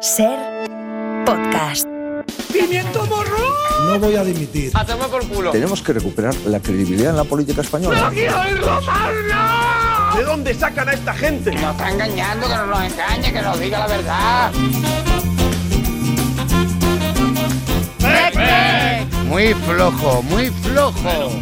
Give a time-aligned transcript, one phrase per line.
[0.00, 0.38] Ser
[1.26, 1.84] podcast.
[2.52, 3.36] ¡Pimiento morro!
[3.86, 4.70] No voy a dimitir.
[4.74, 5.50] A tomar por culo.
[5.50, 8.08] Tenemos que recuperar la credibilidad en la política española.
[8.10, 8.28] ¿De
[10.22, 11.50] dónde sacan a esta gente?
[11.52, 14.52] Nos está engañando, que no nos engañe, que nos diga la verdad.
[19.26, 21.32] Muy flojo, muy flojo.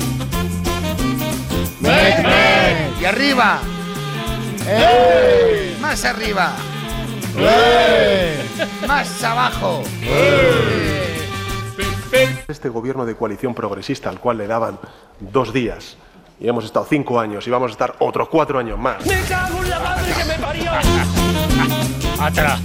[3.00, 3.60] Y arriba.
[5.80, 6.56] Más arriba.
[8.86, 9.82] Más abajo.
[12.48, 14.78] Este gobierno de coalición progresista al cual le daban
[15.20, 15.96] dos días
[16.40, 19.04] y hemos estado cinco años y vamos a estar otros cuatro años más.
[19.04, 20.70] ¡Me cago en la madre que me parió!
[22.20, 22.60] Atrás.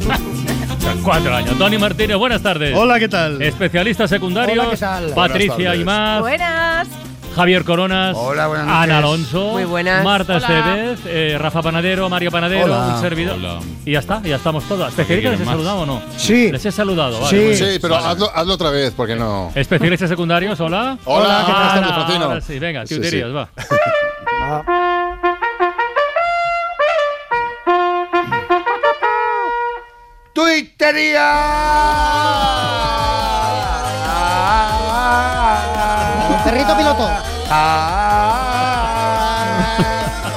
[1.03, 1.57] Cuatro años.
[1.57, 2.75] Tony Martínez, buenas tardes.
[2.75, 3.41] Hola, ¿qué tal?
[3.41, 4.57] Especialistas secundarios.
[4.57, 5.13] Hola, ¿qué tal?
[5.13, 6.21] Patricia más.
[6.21, 6.87] Buenas.
[7.35, 8.15] Javier Coronas.
[8.17, 8.83] Hola, buenas noches.
[8.83, 9.51] Ana Alonso.
[9.51, 10.03] Muy buenas.
[10.03, 10.47] Marta Hola.
[10.47, 10.99] Estevez.
[11.05, 12.95] eh, Rafa Panadero, Mario Panadero, Hola.
[12.95, 13.37] un servidor.
[13.85, 14.89] Y ya está, ya estamos todos.
[14.89, 15.53] ¿Especialistas les he más?
[15.53, 16.01] saludado o no?
[16.17, 16.51] Sí.
[16.51, 17.55] Les he saludado, vale.
[17.55, 17.63] Sí.
[17.65, 19.51] Sí, pero hazlo, hazlo otra vez, porque no.
[19.55, 20.97] Especialistas secundarios, hola.
[21.05, 22.25] Hola, ¿qué tal Ana, estás, Francino?
[22.25, 23.33] ahora sí, venga, Sí, tuterías, sí.
[23.33, 23.49] va.
[30.33, 31.21] ¡Tuitería!
[36.77, 37.07] Piloto.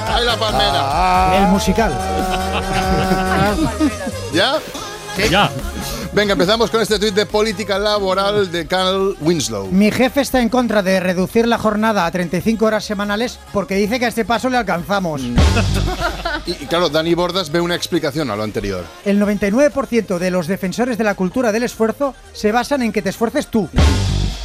[0.06, 1.38] ¡Ay, la palmera!
[1.38, 1.92] El musical.
[4.32, 4.54] ¿Ya?
[5.30, 5.50] Ya.
[6.12, 9.66] Venga, empezamos con este tuit de política laboral de Carl Winslow.
[9.72, 13.98] Mi jefe está en contra de reducir la jornada a 35 horas semanales porque dice
[13.98, 15.22] que a este paso le alcanzamos.
[15.22, 15.34] Y,
[16.46, 18.84] y claro, Dani Bordas ve una explicación a lo anterior.
[19.04, 23.10] El 99% de los defensores de la cultura del esfuerzo se basan en que te
[23.10, 23.68] esfuerces tú.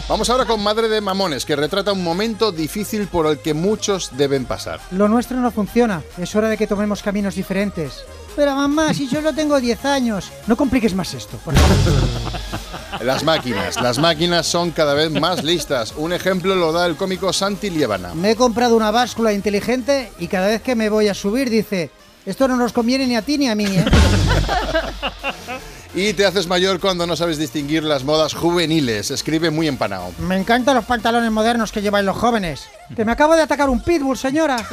[0.10, 4.18] Vamos ahora con Madre de Mamones, que retrata un momento difícil por el que muchos
[4.18, 4.80] deben pasar.
[4.90, 6.02] Lo nuestro no funciona.
[6.18, 8.04] Es hora de que tomemos caminos diferentes.
[8.36, 10.32] Pero mamá, si yo no tengo 10 años.
[10.48, 13.02] No compliques más esto, por favor.
[13.06, 13.80] Las máquinas.
[13.80, 15.94] Las máquinas son cada vez más listas.
[15.96, 18.16] Un ejemplo lo da el cómico Santi Lievana.
[18.16, 21.92] Me he comprado una báscula inteligente y cada vez que me voy a subir dice,
[22.26, 23.86] esto no nos conviene ni a ti ni a mí, ¿eh?
[25.94, 29.10] Y te haces mayor cuando no sabes distinguir las modas juveniles.
[29.10, 30.12] Escribe muy empanado.
[30.20, 32.68] Me encantan los pantalones modernos que lleváis los jóvenes.
[32.96, 34.58] Que me acabo de atacar un pitbull, señora.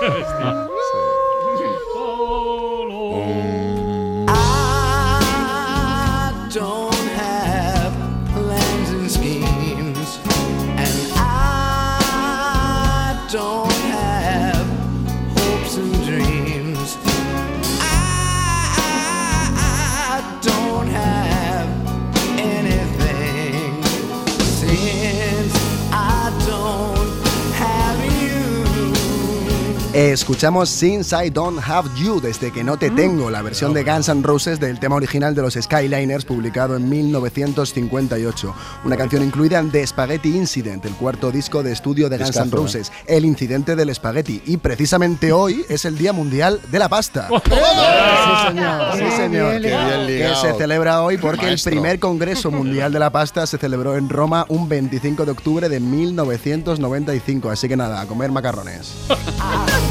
[30.12, 34.08] Escuchamos Since I Don't Have You, desde que no te tengo, la versión de Guns
[34.08, 38.54] N' Roses del tema original de los Skyliners, publicado en 1958.
[38.84, 42.42] Una canción incluida en The Spaghetti Incident, el cuarto disco de estudio de Guns N'
[42.42, 42.60] Discazo, ¿eh?
[42.60, 44.42] Roses, el incidente del espagueti.
[44.46, 47.28] Y precisamente hoy es el Día Mundial de la Pasta.
[48.20, 48.92] Sí, señor.
[48.94, 49.60] Sí, señor.
[49.60, 53.46] Bien, Qué bien Que se celebra hoy porque el primer Congreso Mundial de la Pasta
[53.46, 57.50] se celebró en Roma un 25 de octubre de 1995.
[57.50, 58.92] Así que nada, a comer macarrones.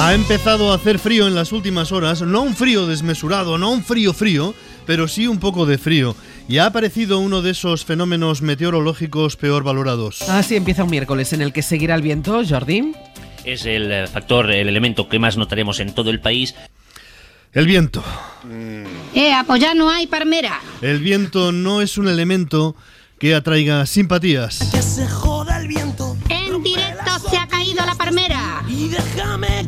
[0.00, 3.82] Ha empezado a hacer frío en las últimas horas, no un frío desmesurado, no un
[3.82, 4.54] frío frío,
[4.86, 6.14] pero sí un poco de frío.
[6.48, 10.22] Y ha aparecido uno de esos fenómenos meteorológicos peor valorados.
[10.28, 12.92] Así empieza un miércoles en el que seguirá el viento, Jordi.
[13.44, 16.54] Es el eh, factor, el elemento que más notaremos en todo el país.
[17.52, 18.04] El viento.
[19.14, 20.60] Eh, apoyar no hay palmera.
[20.80, 22.76] El viento no es un elemento
[23.18, 24.60] que atraiga simpatías.
[24.70, 28.62] Que se joda el viento En directo se ha caído la palmera.
[28.68, 28.90] y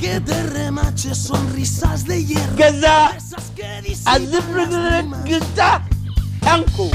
[0.00, 2.56] que te remache sonrisas de hierro.
[2.56, 2.68] Que
[5.36, 5.86] está.
[6.46, 6.90] Anco.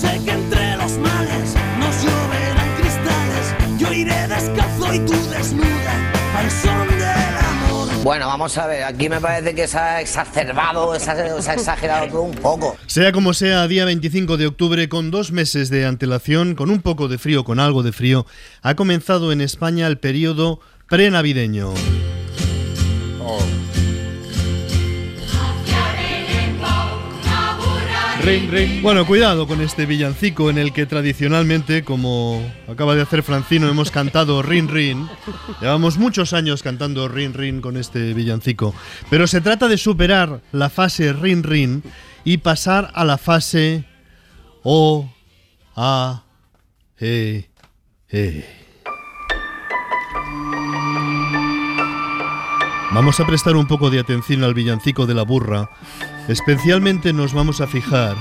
[0.00, 3.54] Sé que entre los males nos lloverán cristales.
[3.78, 7.88] Yo iré descalzo y tú desnuda al son del amor.
[8.04, 11.54] Bueno, vamos a ver, aquí me parece que se ha exacerbado, se ha, se ha
[11.54, 12.76] exagerado todo un poco.
[12.86, 17.08] Sea como sea, día 25 de octubre, con dos meses de antelación, con un poco
[17.08, 18.26] de frío, con algo de frío,
[18.62, 21.72] ha comenzado en España el periodo prenavideño.
[28.82, 33.90] Bueno, cuidado con este villancico en el que tradicionalmente, como acaba de hacer Francino, hemos
[33.90, 35.08] cantado Rin Rin.
[35.60, 38.72] Llevamos muchos años cantando Rin Rin con este villancico.
[39.10, 41.82] Pero se trata de superar la fase Rin Rin
[42.24, 43.84] y pasar a la fase
[44.62, 45.10] O,
[45.74, 46.22] A,
[47.00, 47.48] E,
[48.10, 48.44] E.
[52.92, 55.68] Vamos a prestar un poco de atención al villancico de la burra.
[56.30, 58.16] Especialmente nos vamos a fijar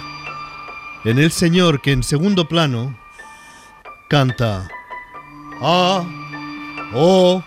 [1.06, 3.00] en el señor que en segundo plano
[4.10, 4.68] canta
[5.62, 6.04] A,
[6.96, 7.44] O,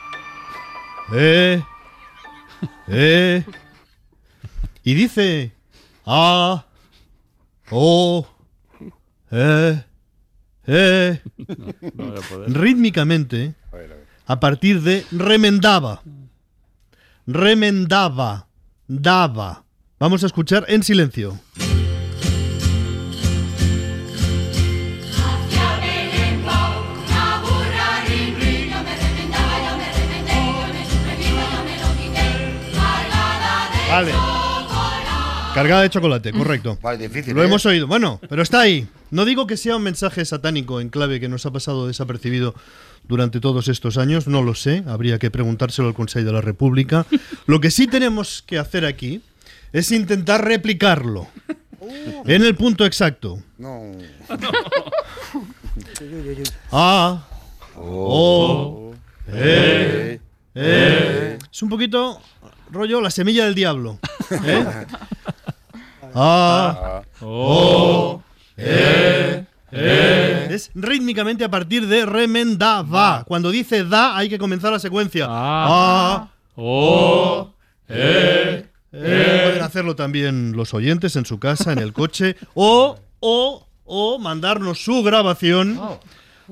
[1.12, 1.60] E,
[2.86, 3.44] E.
[4.84, 5.52] Y dice
[6.06, 6.64] A,
[7.72, 8.24] O,
[9.32, 9.84] E,
[10.68, 11.22] E.
[12.46, 13.56] Rítmicamente,
[14.28, 16.04] a partir de remendaba.
[17.26, 18.46] Remendaba.
[18.86, 19.61] Daba.
[20.02, 21.38] Vamos a escuchar en silencio.
[33.88, 34.10] Vale.
[35.54, 36.76] Cargada de chocolate, correcto.
[36.82, 37.36] Vale, difícil.
[37.36, 37.46] Lo ¿eh?
[37.46, 37.86] hemos oído.
[37.86, 38.88] Bueno, pero está ahí.
[39.12, 42.56] No digo que sea un mensaje satánico en clave que nos ha pasado desapercibido
[43.06, 47.06] durante todos estos años, no lo sé, habría que preguntárselo al Consejo de la República.
[47.46, 49.22] Lo que sí tenemos que hacer aquí
[49.72, 51.26] es intentar replicarlo
[52.24, 53.38] en el punto exacto.
[53.58, 53.92] No.
[56.70, 57.26] A,
[57.76, 58.92] O,
[59.28, 60.20] E,
[60.54, 61.38] E.
[61.50, 62.20] Es un poquito
[62.70, 63.98] rollo la semilla del diablo.
[64.30, 64.64] ¿eh?
[66.14, 68.22] A, O,
[68.56, 70.46] E, E.
[70.50, 73.24] Es rítmicamente a partir de remendaba.
[73.26, 75.26] Cuando dice da, hay que comenzar la secuencia.
[75.28, 77.50] A, O,
[77.88, 79.40] E, E.
[79.44, 82.36] Pueden hacerlo también los oyentes en su casa, en el coche.
[82.54, 85.80] O, o, o mandarnos su grabación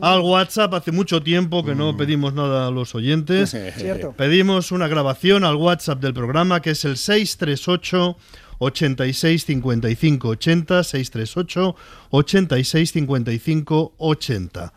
[0.01, 0.75] al WhatsApp.
[0.75, 3.51] Hace mucho tiempo que no pedimos nada a los oyentes.
[3.77, 4.13] Cierto.
[4.13, 8.17] Pedimos una grabación al WhatsApp del programa que es el 638
[8.59, 11.77] 86 55 80 638
[12.11, 14.73] 86 55 80.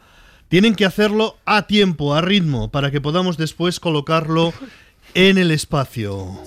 [0.48, 4.54] Tienen que hacerlo a tiempo, a ritmo, para que podamos después colocarlo
[5.16, 6.40] en el espacio.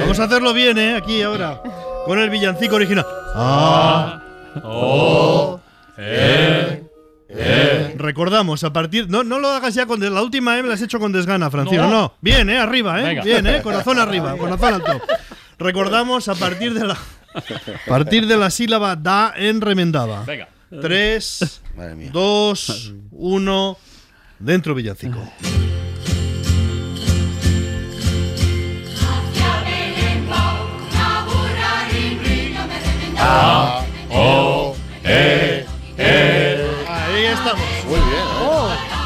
[0.00, 0.96] Vamos a hacerlo bien, ¿eh?
[0.96, 1.60] Aquí ahora.
[2.06, 3.06] Con el villancico original.
[3.34, 4.20] A,
[4.64, 5.60] O,
[5.96, 6.82] E,
[7.28, 7.94] E.
[7.96, 9.08] Recordamos, a partir.
[9.08, 10.00] No, no lo hagas ya con.
[10.00, 11.84] La última M la has hecho con desgana, Francino.
[11.84, 11.90] No.
[11.90, 12.14] No.
[12.20, 12.58] Bien, ¿eh?
[12.58, 13.04] Arriba, ¿eh?
[13.04, 13.22] Venga.
[13.22, 13.62] Bien, ¿eh?
[13.62, 15.00] Corazón arriba, corazón alto.
[15.58, 16.96] Recordamos a partir de la.
[17.34, 20.24] A partir de la sílaba da en remendaba.
[20.24, 20.48] Venga.
[20.80, 21.62] 3,
[22.12, 23.78] 2, 1.
[24.38, 25.18] Dentro villancico.
[33.18, 34.74] A, O,
[35.04, 35.64] E,
[35.96, 36.66] E.
[36.88, 37.64] Ahí estamos.
[37.86, 39.01] Muy bien, ¿eh?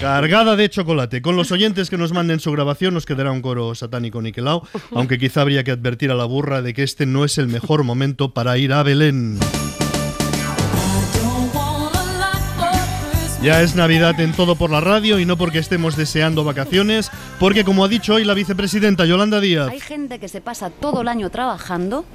[0.00, 1.20] Cargada de chocolate.
[1.20, 5.18] Con los oyentes que nos manden su grabación nos quedará un coro satánico niquelao, aunque
[5.18, 8.32] quizá habría que advertir a la burra de que este no es el mejor momento
[8.32, 9.38] para ir a Belén.
[13.42, 17.64] Ya es Navidad en todo por la radio y no porque estemos deseando vacaciones, porque
[17.64, 21.08] como ha dicho hoy la vicepresidenta Yolanda Díaz, Hay gente que se pasa todo el
[21.08, 22.06] año trabajando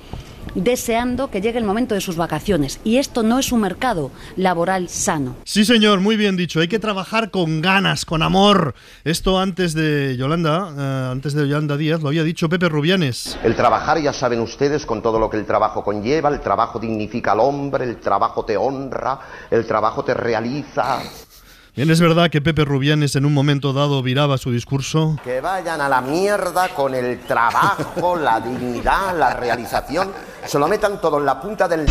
[0.56, 2.80] deseando que llegue el momento de sus vacaciones.
[2.84, 5.36] Y esto no es un mercado laboral sano.
[5.44, 6.60] Sí, señor, muy bien dicho.
[6.60, 8.74] Hay que trabajar con ganas, con amor.
[9.04, 13.38] Esto antes de Yolanda, eh, antes de Yolanda Díaz, lo había dicho Pepe Rubianes.
[13.44, 17.34] El trabajar, ya saben ustedes, con todo lo que el trabajo conlleva, el trabajo dignifica
[17.34, 19.20] al hombre, el trabajo te honra,
[19.52, 21.00] el trabajo te realiza.
[21.76, 25.18] Bien, es verdad que Pepe Rubianes en un momento dado viraba su discurso.
[25.26, 30.10] Que vayan a la mierda con el trabajo, la dignidad, la realización.
[30.46, 31.86] Se lo metan todo en la punta del...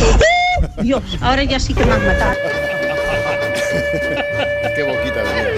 [0.80, 2.34] Dios, ahora ya sí que me han matado.
[4.74, 5.53] Qué boquita de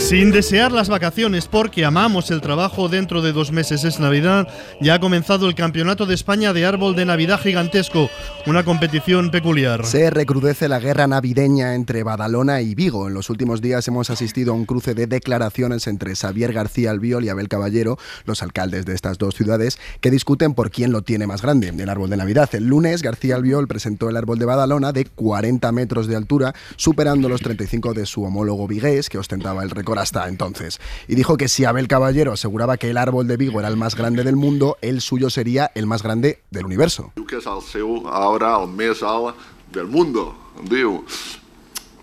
[0.00, 4.48] Sin desear las vacaciones porque amamos el trabajo, dentro de dos meses es Navidad,
[4.80, 8.08] ya ha comenzado el Campeonato de España de Árbol de Navidad Gigantesco,
[8.46, 9.84] una competición peculiar.
[9.84, 13.06] Se recrudece la guerra navideña entre Badalona y Vigo.
[13.06, 17.24] En los últimos días hemos asistido a un cruce de declaraciones entre Xavier García Albiol
[17.24, 21.28] y Abel Caballero, los alcaldes de estas dos ciudades, que discuten por quién lo tiene
[21.28, 22.48] más grande, el árbol de Navidad.
[22.54, 27.28] El lunes, García Albiol presentó el árbol de Badalona de 40 metros de altura, superando
[27.28, 30.80] los 35 de su homólogo vigués, que ostentaba el récord hasta entonces.
[31.08, 33.94] Y dijo que si Abel Caballero aseguraba que el árbol de Vigo era el más
[33.94, 37.12] grande del mundo, el suyo sería el más grande del universo.
[37.28, 39.34] Que és el seu arbre el
[39.72, 40.34] del mundo,
[40.68, 41.04] diu.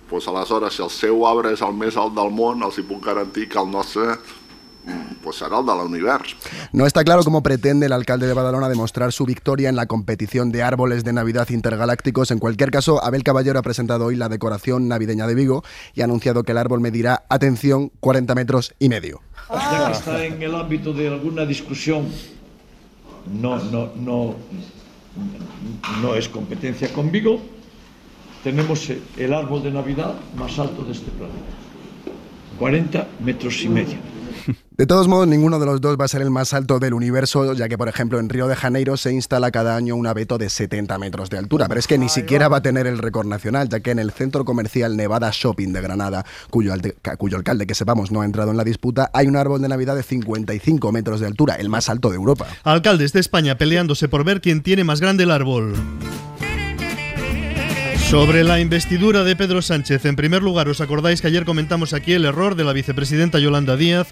[0.10, 3.04] Pues aleshores, si el seu arbre és el més alt del món, els hi puc
[3.04, 3.68] garantir que el
[5.24, 6.36] pues serà el de l'univers.
[6.72, 10.52] No está claro cómo pretende el alcalde de Badalona demostrar su victoria en la competición
[10.52, 12.32] de árboles de Navidad intergalácticos.
[12.32, 15.64] En cualquier caso, Abel Caballero ha presentado hoy la decoración navideña de Vigo
[15.94, 19.22] y ha anunciado que el árbol medirá, atención, 40 metros y medio.
[19.50, 22.08] Ya que está en el ámbito de alguna discusión,
[23.34, 24.36] no, no, no,
[26.02, 27.42] no es competencia con Vigo,
[28.44, 31.58] tenemos el árbol de Navidad más alto de este planeta.
[32.60, 34.17] 40 metros y medio.
[34.78, 37.52] De todos modos, ninguno de los dos va a ser el más alto del universo,
[37.54, 40.50] ya que, por ejemplo, en Río de Janeiro se instala cada año un abeto de
[40.52, 41.68] 70 metros de altura.
[41.68, 44.12] Pero es que ni siquiera va a tener el récord nacional, ya que en el
[44.12, 48.26] centro comercial Nevada Shopping de Granada, cuyo, alte- ca- cuyo alcalde, que sepamos, no ha
[48.26, 51.70] entrado en la disputa, hay un árbol de Navidad de 55 metros de altura, el
[51.70, 52.46] más alto de Europa.
[52.64, 55.74] Alcaldes de España peleándose por ver quién tiene más grande el árbol.
[58.12, 62.14] Sobre la investidura de Pedro Sánchez, en primer lugar, os acordáis que ayer comentamos aquí
[62.14, 64.08] el error de la vicepresidenta Yolanda Díaz,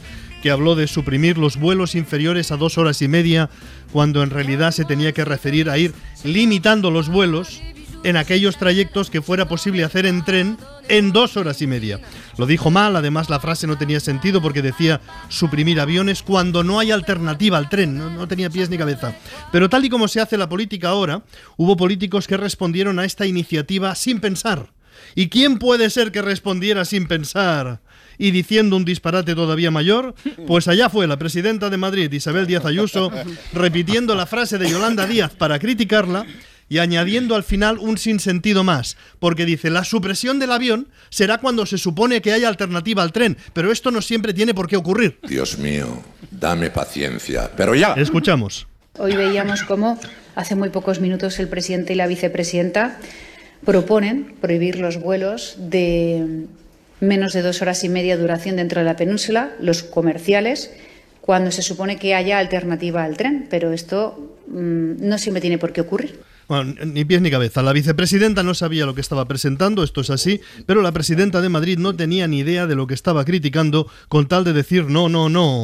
[0.45, 3.49] que habló de suprimir los vuelos inferiores a dos horas y media,
[3.91, 5.91] cuando en realidad se tenía que referir a ir
[6.23, 7.63] limitando los vuelos
[8.03, 11.99] en aquellos trayectos que fuera posible hacer en tren en dos horas y media.
[12.37, 16.77] Lo dijo mal, además la frase no tenía sentido porque decía suprimir aviones cuando no
[16.77, 19.15] hay alternativa al tren, no, no tenía pies ni cabeza.
[19.51, 21.23] Pero tal y como se hace la política ahora,
[21.57, 24.69] hubo políticos que respondieron a esta iniciativa sin pensar.
[25.15, 27.81] ¿Y quién puede ser que respondiera sin pensar?
[28.17, 30.15] Y diciendo un disparate todavía mayor,
[30.47, 33.11] pues allá fue la presidenta de Madrid, Isabel Díaz Ayuso,
[33.53, 36.25] repitiendo la frase de Yolanda Díaz para criticarla
[36.67, 41.65] y añadiendo al final un sinsentido más, porque dice, la supresión del avión será cuando
[41.65, 45.19] se supone que haya alternativa al tren, pero esto no siempre tiene por qué ocurrir.
[45.27, 47.51] Dios mío, dame paciencia.
[47.55, 47.93] Pero ya.
[47.93, 48.67] Escuchamos.
[48.97, 49.99] Hoy veíamos cómo
[50.35, 52.97] hace muy pocos minutos el presidente y la vicepresidenta
[53.65, 56.45] proponen prohibir los vuelos de
[56.99, 60.71] menos de dos horas y media duración dentro de la península, los comerciales,
[61.21, 65.73] cuando se supone que haya alternativa al tren, pero esto mm, no siempre tiene por
[65.73, 66.19] qué ocurrir.
[66.47, 67.63] Bueno, ni pies ni cabeza.
[67.63, 71.49] La vicepresidenta no sabía lo que estaba presentando, esto es así, pero la presidenta de
[71.49, 75.09] Madrid no tenía ni idea de lo que estaba criticando con tal de decir no,
[75.09, 75.63] no, no.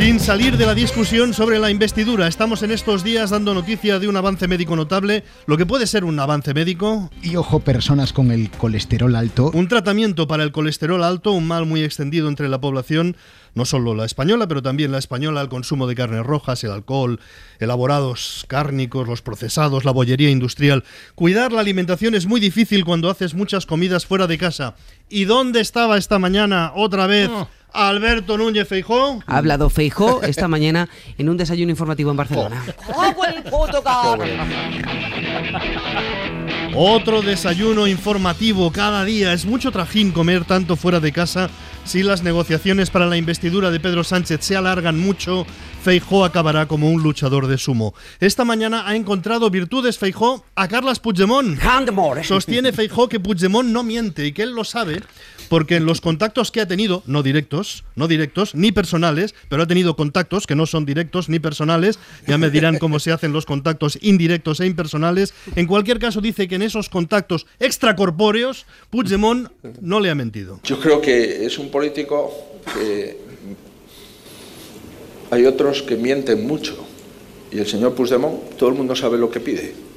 [0.00, 4.08] Sin salir de la discusión sobre la investidura, estamos en estos días dando noticia de
[4.08, 7.10] un avance médico notable, lo que puede ser un avance médico.
[7.22, 9.50] Y ojo, personas con el colesterol alto.
[9.52, 13.14] Un tratamiento para el colesterol alto, un mal muy extendido entre la población,
[13.54, 17.20] no solo la española, pero también la española, el consumo de carnes rojas, el alcohol,
[17.58, 20.84] elaborados cárnicos, los procesados, la bollería industrial.
[21.14, 24.74] Cuidar la alimentación es muy difícil cuando haces muchas comidas fuera de casa.
[25.08, 27.30] ¿Y dónde estaba esta mañana otra vez?
[27.72, 29.22] Alberto Núñez Feijó.
[29.26, 30.88] Ha hablado Feijó esta mañana
[31.18, 32.64] en un desayuno informativo en Barcelona.
[36.74, 39.32] Otro desayuno informativo cada día.
[39.32, 41.50] Es mucho trajín comer tanto fuera de casa.
[41.84, 45.46] Si las negociaciones para la investidura de Pedro Sánchez se alargan mucho,
[45.82, 47.94] Feijó acabará como un luchador de sumo.
[48.20, 51.58] Esta mañana ha encontrado virtudes Feijó a Carlas Puigdemont.
[52.24, 55.02] Sostiene Feijó que Puigdemont no miente y que él lo sabe
[55.50, 59.66] porque en los contactos que ha tenido, no directos, no directos ni personales, pero ha
[59.66, 63.46] tenido contactos que no son directos ni personales, ya me dirán cómo se hacen los
[63.46, 65.34] contactos indirectos e impersonales.
[65.56, 69.48] En cualquier caso dice que en esos contactos extracorpóreos Puigdemont
[69.80, 70.60] no le ha mentido.
[70.62, 72.32] Yo creo que es un político
[72.72, 73.18] que
[75.32, 76.86] hay otros que mienten mucho
[77.50, 79.89] y el señor Puigdemont todo el mundo sabe lo que pide.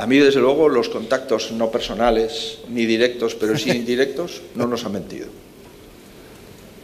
[0.00, 4.84] A mí, desde luego, los contactos no personales, ni directos, pero sí indirectos, no nos
[4.86, 5.28] han mentido.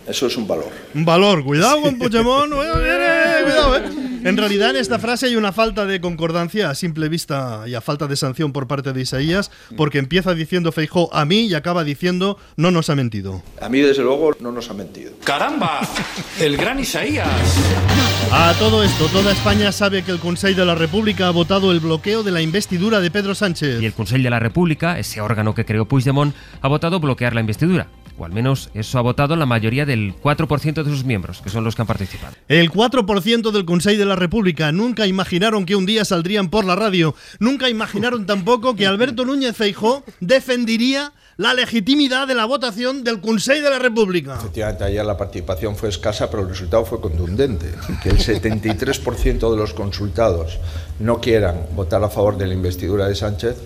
[0.07, 0.69] Eso es un valor.
[0.95, 3.83] Un valor, cuidado con Puigdemont, cuidado, eh.
[4.27, 7.81] En realidad en esta frase hay una falta de concordancia a simple vista y a
[7.81, 11.85] falta de sanción por parte de Isaías, porque empieza diciendo Feijó a mí y acaba
[11.85, 13.45] diciendo no nos ha mentido.
[13.61, 15.13] A mí, desde luego, no nos ha mentido.
[15.23, 15.81] ¡Caramba!
[16.41, 17.29] ¡El gran Isaías!
[18.33, 21.79] A todo esto, toda España sabe que el Consejo de la República ha votado el
[21.79, 23.81] bloqueo de la investidura de Pedro Sánchez.
[23.81, 27.43] Y el Consell de la República, ese órgano que creó Puigdemont, ha votado bloquear la
[27.43, 27.87] investidura.
[28.19, 31.65] O al menos eso ha votado la mayoría del 4% de sus miembros, que son
[31.65, 32.35] los que han participado.
[32.49, 36.77] El 4% del Consejo de la República nunca imaginaron que un día saldrían por la
[36.77, 37.15] radio.
[37.39, 43.65] Nunca imaginaron tampoco que Alberto Núñez Feijó defendería la legitimidad de la votación del Consejo
[43.65, 44.37] de la República.
[44.37, 47.73] Efectivamente, ayer la participación fue escasa, pero el resultado fue contundente.
[48.03, 50.59] Que el 73% de los consultados
[50.99, 53.57] no quieran votar a favor de la investidura de Sánchez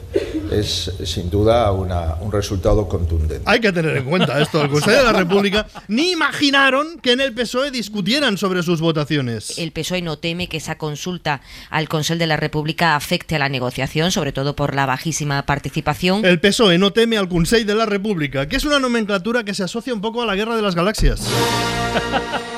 [0.51, 3.43] es sin duda una- un resultado contundente.
[3.45, 4.61] Hay que tener en cuenta esto.
[4.63, 9.59] El Consejo de la República ni imaginaron que en el PSOE discutieran sobre sus votaciones.
[9.59, 13.49] El PSOE no teme que esa consulta al Consell de la República afecte a la
[13.49, 16.25] negociación, sobre todo por la bajísima participación.
[16.25, 19.63] El PSOE no teme al Consell de la República, que es una nomenclatura que se
[19.63, 21.21] asocia un poco a la guerra de las galaxias.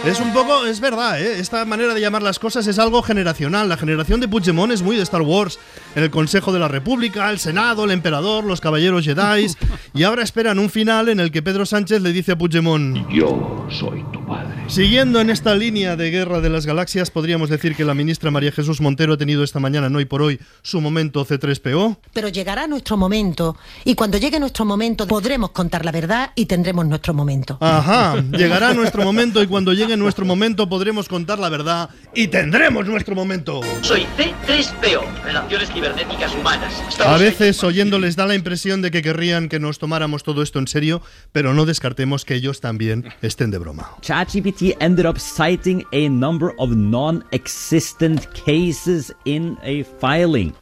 [0.05, 1.39] Es un poco, es verdad, ¿eh?
[1.39, 3.69] esta manera de llamar las cosas es algo generacional.
[3.69, 5.59] La generación de Puigdemont es muy de Star Wars.
[5.95, 9.47] En el Consejo de la República, el Senado, el Emperador, los Caballeros Jedi.
[9.95, 13.67] y ahora esperan un final en el que Pedro Sánchez le dice a Puigdemont: Yo
[13.71, 14.55] soy tu padre.
[14.69, 18.53] Siguiendo en esta línea de guerra de las galaxias, podríamos decir que la ministra María
[18.53, 21.99] Jesús Montero ha tenido esta mañana, no hoy por hoy, su momento C3PO.
[22.13, 26.87] Pero llegará nuestro momento y cuando llegue nuestro momento podremos contar la verdad y tendremos
[26.87, 27.59] nuestro momento.
[27.61, 32.87] Ajá, llegará nuestro momento y cuando llegue nuestro momento podremos contar la verdad y tendremos
[32.87, 33.61] nuestro momento.
[33.83, 36.73] Soy C3PO, Relaciones Cibernéticas Humanas.
[37.05, 40.69] A veces oyéndoles da la impresión de que querrían que nos tomáramos todo esto en
[40.69, 41.03] serio,
[41.33, 43.91] pero no descartemos que ellos también estén de broma.
[44.13, 50.53] ChatGPT ended up citing a number of non existent cases in a filing.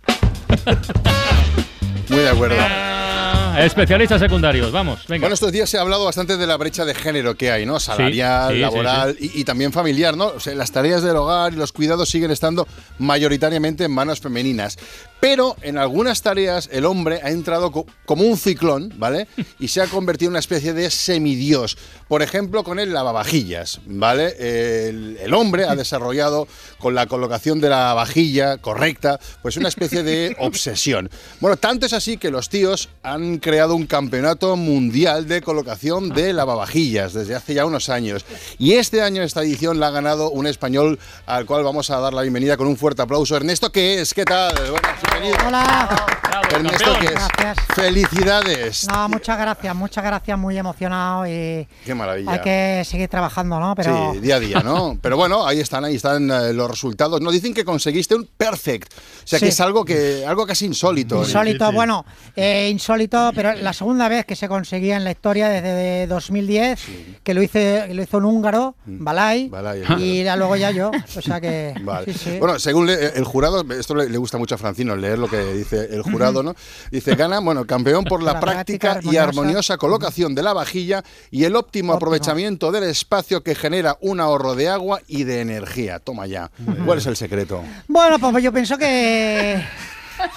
[2.09, 2.55] Muy de acuerdo.
[2.61, 5.25] Ah, especialistas secundarios, vamos, venga.
[5.25, 7.81] Bueno, estos días se ha hablado bastante de la brecha de género que hay, ¿no?
[7.81, 10.27] Salarial, sí, sí, laboral Y, y también familiar, ¿no?
[10.29, 14.79] O sea, las tareas del hogar y los cuidados siguen estando mayoritariamente en manos femeninas.
[15.21, 19.29] Pero en algunas tareas el hombre ha entrado co- como un ciclón, ¿vale?
[19.59, 21.77] Y se ha convertido en una especie de semidios.
[22.09, 24.35] Por ejemplo, con el lavavajillas, ¿vale?
[24.39, 26.49] El, el hombre ha desarrollado
[26.79, 31.11] con la colocación de la vajilla correcta, pues una especie de obsesión.
[31.41, 36.33] Bueno, tanto es así que los tíos han creado un campeonato mundial de colocación de
[36.33, 38.25] lavavajillas desde hace ya unos años.
[38.59, 42.15] Y este año esta edición la ha ganado un español al cual vamos a dar
[42.15, 43.37] la bienvenida con un fuerte aplauso.
[43.37, 44.15] Ernesto, ¿qué es?
[44.15, 44.55] ¿Qué tal?
[44.71, 45.01] Buenas,
[45.43, 45.89] 好啦。
[45.91, 46.49] 好 Hola.
[46.51, 47.13] Ernesto, ¿qué es?
[47.13, 47.59] Gracias.
[47.75, 48.87] Felicidades.
[48.89, 52.33] No, muchas gracias, muchas gracias, muy emocionado y Qué maravilla.
[52.33, 53.75] hay que seguir trabajando, ¿no?
[53.75, 54.99] Pero Sí, día a día, ¿no?
[55.03, 57.21] Pero bueno, ahí están, ahí están eh, los resultados.
[57.21, 58.93] Nos dicen que conseguiste un perfect.
[58.93, 61.19] O sea, que es algo que algo casi insólito.
[61.23, 62.05] Insólito, bueno,
[62.37, 66.81] eh, insólito, pero la segunda vez que se conseguía en la historia desde 2010,
[67.23, 69.51] que lo hice, que lo hizo un húngaro, Balay, Mm.
[69.51, 72.13] Balay, y ya luego ya yo, o sea que Vale.
[72.13, 72.39] sí, sí.
[72.39, 75.39] Bueno, según le- el jurado, esto le, le gusta mucho a Francino leer lo que
[75.55, 76.55] dice el jurado, ¿no?
[76.91, 79.77] Dice, gana, bueno, campeón por la, La práctica, práctica y armoniosa.
[79.79, 84.69] colocación de la vajilla y el óptimo aprovechamiento del espacio que genera un ahorro de
[84.69, 85.99] agua y de energía.
[85.99, 86.51] Toma ya.
[86.85, 87.63] ¿Cuál es el secreto?
[87.89, 89.63] Bueno, pues yo pienso que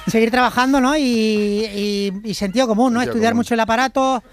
[0.08, 0.96] seguir trabajando, ¿no?
[0.96, 3.00] Y, y- y sentido común, ¿no?
[3.02, 3.40] Sentido Estudiar común.
[3.40, 4.24] mucho el aparato,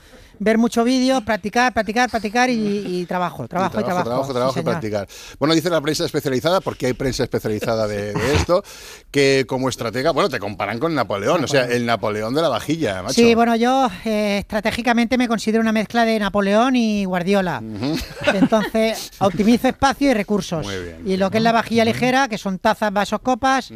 [0.41, 2.55] ver muchos vídeos, practicar, practicar, practicar y,
[3.01, 4.05] y trabajo, trabajo y trabajo.
[4.05, 4.73] trabajo, sí, trabajo y señor.
[4.73, 5.09] practicar.
[5.39, 8.65] Bueno, dice la prensa especializada, porque hay prensa especializada de, de esto,
[9.11, 13.03] que como estratega, bueno, te comparan con Napoleón, o sea, el Napoleón de la vajilla,
[13.03, 13.15] macho.
[13.15, 17.63] Sí, bueno, yo eh, estratégicamente me considero una mezcla de Napoleón y Guardiola.
[18.35, 20.65] Entonces, optimizo espacio y recursos.
[20.65, 21.03] Muy bien.
[21.05, 23.71] Y lo que es la vajilla ligera, que son tazas, vasos, copas.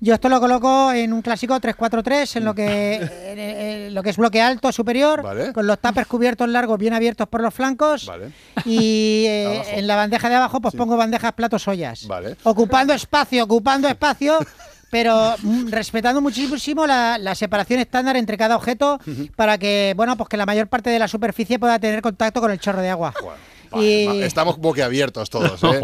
[0.00, 2.94] Yo esto lo coloco en un clásico 3-4-3, en lo que
[3.26, 5.52] en, en lo que es bloque alto superior, Vale.
[5.52, 8.06] con los tapers cubiertos largos bien abiertos por los flancos.
[8.06, 8.30] Vale.
[8.64, 12.06] Y eh, en la bandeja de abajo pues pongo bandejas, platos, ollas.
[12.06, 12.36] Vale.
[12.44, 14.38] Ocupando espacio, ocupando espacio,
[14.90, 19.00] pero mm, respetando muchísimo la, la separación estándar entre cada objeto
[19.34, 22.52] para que, bueno, pues que la mayor parte de la superficie pueda tener contacto con
[22.52, 23.12] el chorro de agua.
[23.76, 25.80] Y Estamos boquiabiertos todos, ¿eh?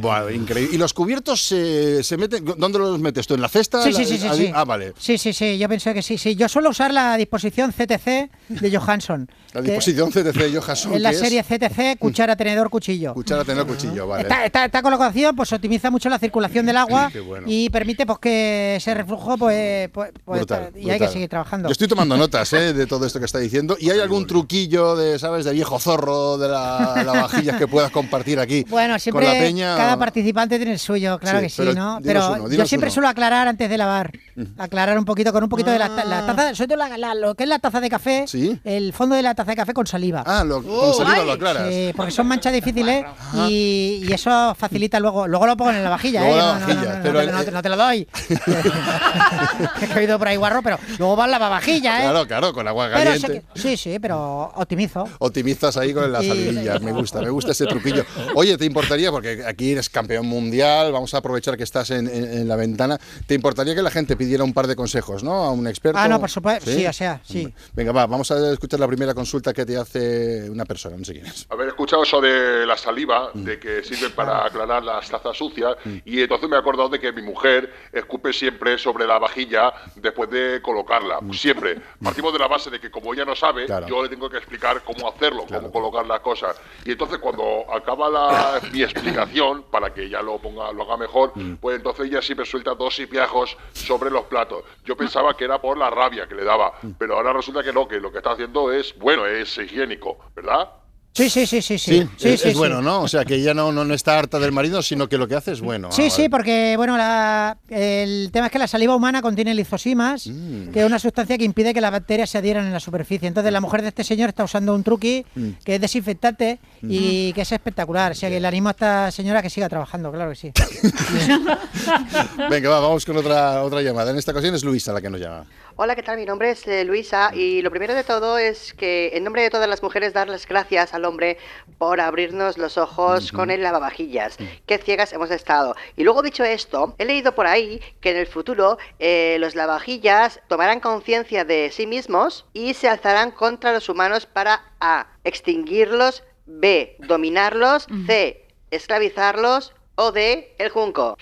[0.00, 0.74] Buah, increíble.
[0.74, 2.44] ¿Y los cubiertos se, se meten?
[2.56, 3.34] ¿Dónde los metes tú?
[3.34, 3.82] ¿En la cesta?
[3.82, 4.50] Sí, La- sí, sí, sí.
[4.54, 4.92] Ah, vale.
[4.98, 6.34] Sí, sí, sí, yo pensé que sí, sí.
[6.36, 9.28] Yo suelo usar la disposición CTC de Johansson.
[9.52, 10.94] La que disposición CTC Johansson.
[10.94, 13.14] Es la serie CTC, cuchara, tenedor, cuchillo.
[13.14, 14.22] Cuchara, tener cuchillo, vale.
[14.24, 17.46] Esta, esta- esta colocación pues optimiza mucho la circulación del agua bueno.
[17.48, 21.68] y permite pues que ese reflujo pues, pues, pues, Brutal, y hay que seguir trabajando.
[21.68, 22.72] Yo estoy tomando notas ¿eh?
[22.72, 23.76] de todo esto que está diciendo.
[23.80, 27.90] ¿Y hay algún truquillo de, sabes, de viejo zorro de la, la vajilla que puedas
[27.90, 29.76] compartir aquí Bueno, siempre con la peña?
[29.76, 31.98] cada participante tiene el suyo, claro Sí, que sí, pero ¿no?
[32.02, 32.94] Pero uno, yo siempre uno.
[32.94, 34.10] suelo aclarar antes de lavar.
[34.58, 37.34] Aclarar un poquito con un poquito de la, la taza, sobre todo la- la- lo
[37.34, 38.24] que es la taza de café,
[38.64, 40.22] el fondo de la taza de café con saliva.
[40.26, 41.68] Ah, lo, con saliva lo aclaras.
[41.68, 43.04] Sí, porque son manchas difíciles
[43.48, 45.26] y, y eso facilita luego.
[45.26, 46.38] Luego lo pongo en la vajilla, Luego ¿eh?
[46.38, 47.76] la No, no, vajilla, no, no, no, pero te- el- no te- no te lo
[47.76, 48.08] doy.
[49.94, 52.02] He oído por ahí guarro, pero luego va en la lavavajilla, ¿eh?
[52.02, 53.44] Claro, claro, con agua Pero caliente.
[53.54, 55.08] que- sí, sí, pero optimizo.
[55.18, 58.04] Optimizas ahí con la salivilla, me gusta, me gusta ese truquillo.
[58.34, 62.32] Oye, ¿te importaría, porque aquí eres campeón mundial, vamos a aprovechar que estás en, en-
[62.38, 65.32] en la ventana, ¿te importaría que la gente pidiera un par de consejos, ¿no?
[65.44, 65.98] A un experto.
[66.00, 66.68] Ah, no, por supuesto.
[66.68, 67.52] Sí, o sea, sí.
[67.74, 71.12] Venga, va, vamos a escuchar la primera consulta que te hace una persona, no sé
[71.12, 71.46] quién es.
[71.48, 76.20] Haber escuchado eso de la saliva, de que sirve para aclarar las tazas sucias, y
[76.20, 80.60] entonces me he acordado de que mi mujer escupe siempre sobre la vajilla después de
[80.60, 81.20] colocarla.
[81.32, 81.80] Siempre.
[82.02, 84.82] Partimos de la base de que como ella no sabe, yo le tengo que explicar
[84.82, 86.56] cómo hacerlo, cómo colocar las cosas.
[86.84, 91.32] Y entonces cuando acaba la- mi explicación, para que ella lo ponga, lo haga mejor,
[91.60, 94.64] pues entonces ella siempre suelta dos piajos sobre los platos.
[94.84, 97.86] Yo pensaba que era por la rabia que le daba, pero ahora resulta que no,
[97.86, 100.68] que lo que está haciendo es, bueno, es higiénico, ¿verdad?
[101.16, 101.78] Sí, sí, sí, sí.
[101.78, 102.58] Sí, Sí, es, sí, es sí.
[102.58, 103.00] bueno, ¿no?
[103.00, 105.34] O sea, que ella no, no, no está harta del marido, sino que lo que
[105.34, 105.90] hace es bueno.
[105.90, 110.26] Sí, Ah, sí, porque bueno, la- el tema es que la saliva humana contiene lisosimas,
[110.26, 110.68] Mm.
[110.72, 113.26] que es una sustancia que impide que las bacterias se adhieran en la superficie.
[113.28, 115.48] Entonces la mujer de este señor está usando un truqui Mm.
[115.64, 118.12] que es desinfectante y que es espectacular.
[118.12, 120.52] O sea que le animo a esta señora a que siga trabajando, claro que sí.
[122.50, 124.10] Venga, va, vamos con otra, otra llamada.
[124.10, 125.44] En esta ocasión es Luisa la que nos llama.
[125.78, 126.16] Hola, ¿qué tal?
[126.16, 129.50] Mi nombre es eh, Luisa y lo primero de todo es que en nombre de
[129.50, 131.36] todas las mujeres dar las gracias al hombre
[131.76, 134.38] por abrirnos los ojos con el lavavajillas.
[134.64, 135.76] Qué ciegas hemos estado.
[135.94, 140.40] Y luego dicho esto, he leído por ahí que en el futuro eh, los lavavajillas
[140.48, 145.08] tomarán conciencia de sí mismos y se alzarán contra los humanos para A.
[145.24, 146.96] extinguirlos, B.
[147.00, 148.46] dominarlos, C.
[148.70, 150.54] esclavizarlos o D.
[150.58, 151.16] el junco.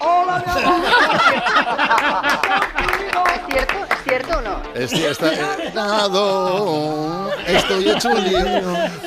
[3.34, 3.74] ¿Es cierto?
[3.90, 4.54] ¿Es cierto o no?
[4.74, 5.30] Estoy, está,
[5.74, 8.40] dado, estoy hecho un lío.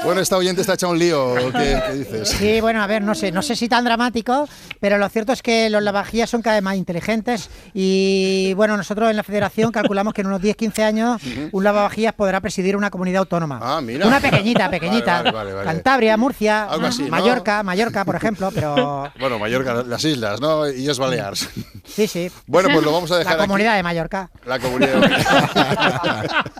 [0.06, 1.36] Bueno, esta oyente está hecha un lío.
[1.52, 2.30] ¿Qué, qué dices?
[2.30, 4.48] Sí, bueno, a ver, no sé, no sé si tan dramático,
[4.80, 9.10] pero lo cierto es que los lavavajillas son cada vez más inteligentes y bueno, nosotros
[9.10, 13.20] en la federación calculamos que en unos 10-15 años un lavavajillas podrá presidir una comunidad
[13.20, 13.60] autónoma.
[13.62, 14.08] Ah, mira.
[14.08, 15.18] Una pequeñita, pequeñita.
[15.18, 15.66] Vale, vale, vale, vale.
[15.68, 17.10] Cantabria, Murcia, Algo así, ¿no?
[17.10, 20.70] Mallorca, Mallorca, por ejemplo, pero Bueno, Mallorca, las islas, ¿no?
[20.70, 21.50] Y es Baleares.
[21.86, 22.32] sí, sí.
[22.46, 23.48] Bueno, pues lo vamos a dejar La aquí.
[23.50, 24.30] comunidad de Mallorca.
[24.46, 25.02] La comunidad.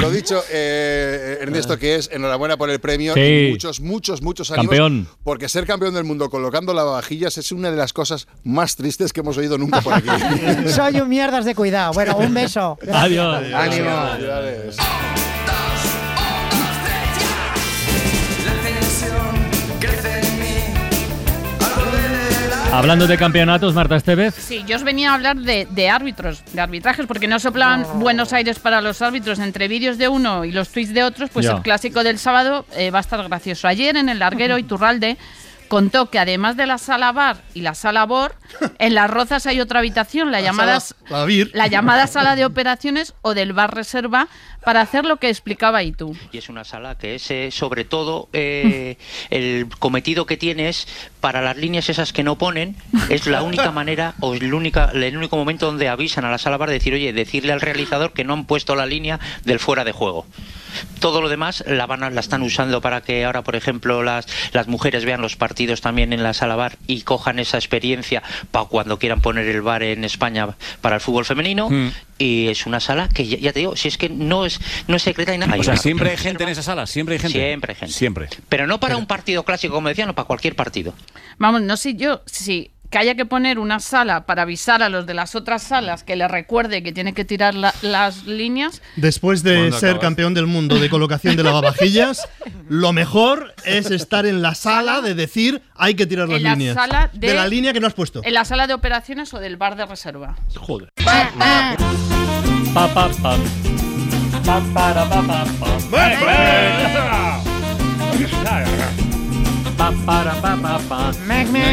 [0.00, 3.20] Lo dicho, eh, Ernesto, que es enhorabuena por el premio Sí.
[3.20, 4.68] y muchos, muchos, muchos ánimos.
[4.70, 5.08] Campeón.
[5.22, 9.20] Porque ser campeón del mundo colocando lavavajillas es una de las cosas más tristes que
[9.20, 10.08] hemos oído nunca por aquí.
[10.68, 11.92] Soy un mierdas de cuidado.
[11.92, 12.78] Bueno, un beso.
[12.92, 13.44] Adiós.
[13.54, 13.90] Ánimo.
[22.74, 24.34] Hablando de campeonatos, Marta Estevez.
[24.34, 28.32] Sí, yo os venía a hablar de, de árbitros, de arbitrajes, porque no soplaban Buenos
[28.32, 31.62] Aires para los árbitros entre vídeos de uno y los tweets de otros, pues el
[31.62, 33.68] clásico del sábado eh, va a estar gracioso.
[33.68, 35.16] Ayer en el larguero Iturralde
[35.68, 38.34] contó que además de la sala bar y la sala bor,
[38.78, 43.14] en las rozas hay otra habitación, la, La llamada, sala- la llamada sala de operaciones
[43.22, 44.28] o del bar reserva,
[44.64, 46.16] para hacer lo que explicaba Itu.
[46.32, 48.96] Y es una sala que es, eh, sobre todo, eh,
[49.28, 50.88] el cometido que tienes
[51.20, 52.74] para las líneas esas que no ponen,
[53.10, 56.56] es la única manera o el, única, el único momento donde avisan a la sala
[56.56, 59.84] bar de decir, oye, decirle al realizador que no han puesto la línea del fuera
[59.84, 60.24] de juego.
[60.98, 64.26] Todo lo demás la, van a- la están usando para que ahora, por ejemplo, las,
[64.52, 68.66] las mujeres vean los partidos también en la sala bar y cojan esa experiencia para
[68.66, 71.70] cuando quieran poner el bar en España para el fútbol femenino.
[71.70, 71.92] Mm.
[72.18, 74.96] Y es una sala que, ya, ya te digo, si es que no es, no
[74.96, 75.56] es secreta ni nada.
[75.58, 77.38] O sea, siempre hay gente en esa sala, siempre hay gente.
[77.38, 77.94] Siempre hay gente.
[77.94, 78.28] Siempre.
[78.48, 80.94] Pero no para un partido clásico, como decía, no para cualquier partido.
[81.38, 85.04] Vamos, no sé yo si que haya que poner una sala para avisar a los
[85.06, 88.82] de las otras salas que le recuerde que tiene que tirar la- las líneas.
[88.96, 90.02] Después de ¿Cuándo ser acabas?
[90.02, 92.28] campeón del mundo de colocación de lavavajillas,
[92.68, 96.52] lo mejor es estar en la sala de decir hay que tirar las En la
[96.54, 96.74] líneas.
[96.76, 98.20] sala de- la línea que no has puesto.
[98.22, 100.36] En la sala de operaciones o del bar de reserva.
[100.56, 100.90] Joder.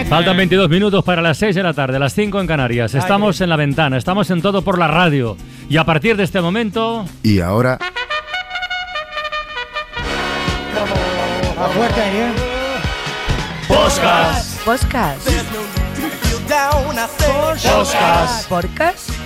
[0.10, 2.94] Faltan 22 minutos para las 6 de la tarde, las 5 en Canarias.
[2.96, 5.38] Estamos en la ventana, estamos en todo por la radio.
[5.70, 7.06] Y a partir de este momento.
[7.24, 7.78] Y ahora,
[11.58, 12.32] A fuerte, ¿eh?
[13.68, 14.60] Podcast.
[14.66, 15.28] Podcast.
[18.50, 18.50] Podcast.
[18.50, 19.22] Podcast.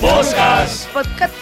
[0.00, 0.92] Podcast.
[0.92, 1.32] Podcast.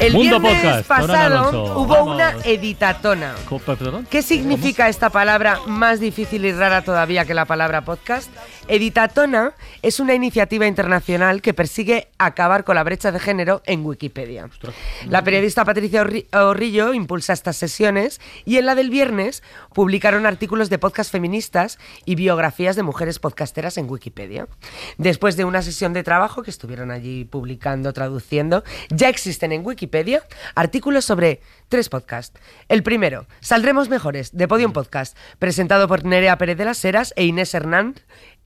[0.00, 2.14] El Mundo viernes Podcast, pasado hubo Vamos.
[2.14, 3.34] una editatona.
[3.64, 4.06] Perdón.
[4.10, 8.28] ¿Qué significa esta palabra más difícil y rara todavía que la palabra podcast?
[8.68, 14.48] Editatona es una iniciativa internacional que persigue acabar con la brecha de género en Wikipedia.
[15.08, 19.42] La periodista Patricia Orri- Orrillo impulsa estas sesiones y en la del viernes
[19.74, 24.46] publicaron artículos de podcast feministas y biografías de mujeres podcasteras en Wikipedia.
[24.96, 30.22] Después de una sesión de trabajo que estuvieron allí publicando, traduciendo, ya existen en Wikipedia
[30.54, 32.38] artículos sobre tres podcasts.
[32.68, 37.24] El primero, Saldremos Mejores, de Podium Podcast, presentado por Nerea Pérez de las Heras e
[37.24, 37.96] Inés Hernán.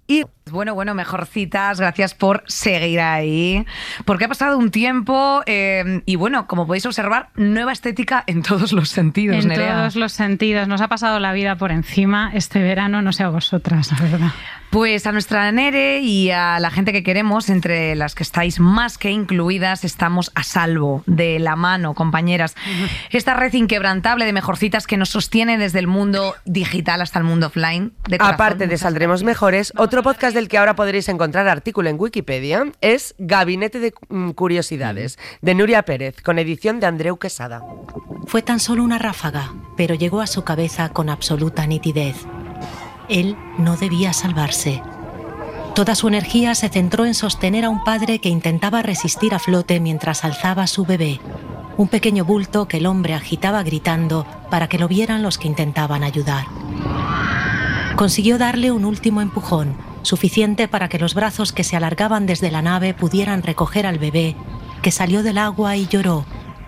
[0.07, 3.66] Y Bueno, bueno, mejorcitas, gracias por seguir ahí.
[4.05, 8.73] Porque ha pasado un tiempo eh, y bueno, como podéis observar, nueva estética en todos
[8.73, 9.75] los sentidos, En Nerea.
[9.75, 10.69] todos los sentidos.
[10.69, 14.31] Nos ha pasado la vida por encima este verano, no sé a vosotras, la verdad.
[14.71, 18.99] Pues a nuestra Nere y a la gente que queremos, entre las que estáis más
[18.99, 22.55] que incluidas, estamos a salvo de la mano, compañeras.
[23.11, 27.47] Esta red inquebrantable de mejorcitas que nos sostiene desde el mundo digital hasta el mundo
[27.47, 27.92] offline.
[28.09, 32.01] De corazón, Aparte de Saldremos Mejores, otro podcast del que ahora podréis encontrar artículo en
[32.01, 37.63] Wikipedia es Gabinete de mm, Curiosidades, de Nuria Pérez, con edición de Andreu Quesada.
[38.27, 42.17] Fue tan solo una ráfaga, pero llegó a su cabeza con absoluta nitidez.
[43.09, 44.83] Él no debía salvarse.
[45.75, 49.79] Toda su energía se centró en sostener a un padre que intentaba resistir a flote
[49.79, 51.21] mientras alzaba a su bebé,
[51.77, 56.03] un pequeño bulto que el hombre agitaba gritando para que lo vieran los que intentaban
[56.03, 56.47] ayudar.
[57.97, 59.75] Consiguió darle un último empujón,
[60.07, 64.37] suficiente para que los brazos que se alargaban desde la nave pudieran recoger al bebé,
[64.83, 66.25] que salió del agua y lloró.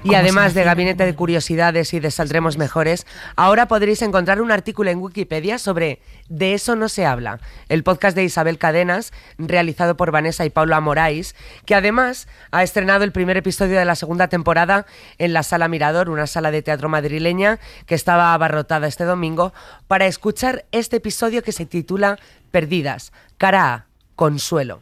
[0.09, 4.89] Y además de Gabinete de Curiosidades y de Saldremos Mejores, ahora podréis encontrar un artículo
[4.89, 10.11] en Wikipedia sobre De eso no se habla, el podcast de Isabel Cadenas, realizado por
[10.11, 14.87] Vanessa y Paula Morais, que además ha estrenado el primer episodio de la segunda temporada
[15.19, 19.53] en la Sala Mirador, una sala de teatro madrileña que estaba abarrotada este domingo,
[19.89, 22.19] para escuchar este episodio que se titula
[22.51, 24.81] Perdidas, cara A, Consuelo.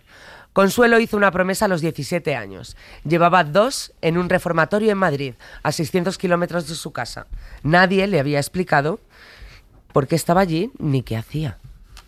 [0.56, 2.78] Consuelo hizo una promesa a los 17 años.
[3.04, 7.26] Llevaba dos en un reformatorio en Madrid, a 600 kilómetros de su casa.
[7.62, 8.98] Nadie le había explicado
[9.92, 11.58] por qué estaba allí ni qué hacía.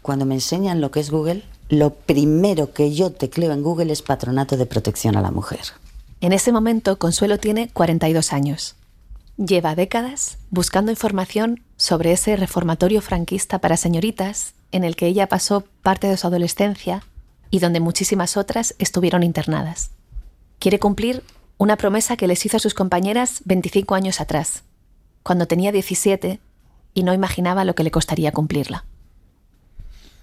[0.00, 4.00] Cuando me enseñan lo que es Google, lo primero que yo tecleo en Google es
[4.00, 5.60] Patronato de Protección a la Mujer.
[6.22, 8.76] En ese momento, Consuelo tiene 42 años.
[9.36, 15.64] Lleva décadas buscando información sobre ese reformatorio franquista para señoritas en el que ella pasó
[15.82, 17.02] parte de su adolescencia
[17.50, 19.90] y donde muchísimas otras estuvieron internadas.
[20.58, 21.22] Quiere cumplir
[21.56, 24.62] una promesa que les hizo a sus compañeras 25 años atrás,
[25.22, 26.40] cuando tenía 17
[26.94, 28.84] y no imaginaba lo que le costaría cumplirla.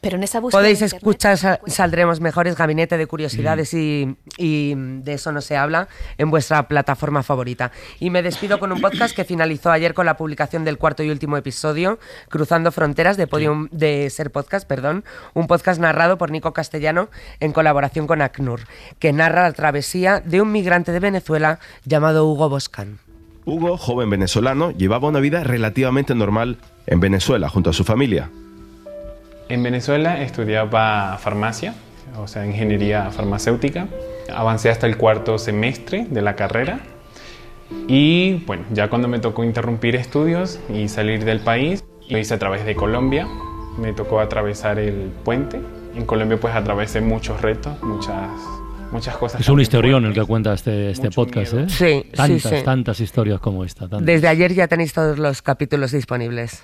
[0.05, 5.13] Pero en esa búsqueda Podéis escuchar Sa- Saldremos Mejores, Gabinete de Curiosidades y, y de
[5.13, 5.87] eso no se habla
[6.19, 7.71] en vuestra plataforma favorita.
[7.99, 11.09] Y me despido con un podcast que finalizó ayer con la publicación del cuarto y
[11.09, 11.97] último episodio,
[12.29, 17.51] Cruzando Fronteras, de, Podium, de Ser Podcast, perdón, un podcast narrado por Nico Castellano en
[17.51, 18.59] colaboración con ACNUR,
[18.99, 22.99] que narra la travesía de un migrante de Venezuela llamado Hugo Boscan.
[23.45, 28.29] Hugo, joven venezolano, llevaba una vida relativamente normal en Venezuela junto a su familia.
[29.47, 31.75] En Venezuela estudiaba farmacia,
[32.17, 33.88] o sea, ingeniería farmacéutica.
[34.34, 36.79] Avancé hasta el cuarto semestre de la carrera.
[37.88, 42.39] Y bueno, ya cuando me tocó interrumpir estudios y salir del país, lo hice a
[42.39, 43.27] través de Colombia.
[43.77, 45.62] Me tocó atravesar el puente.
[45.95, 48.29] En Colombia pues atravesé muchos retos, muchas,
[48.91, 49.41] muchas cosas.
[49.41, 51.69] Es un historión el que cuenta este, este podcast, ¿eh?
[51.69, 52.63] Sí, tantas, sí, sí.
[52.63, 53.88] tantas historias como esta.
[53.88, 54.05] tantas.
[54.05, 56.63] Desde ayer ya tenéis todos los capítulos disponibles.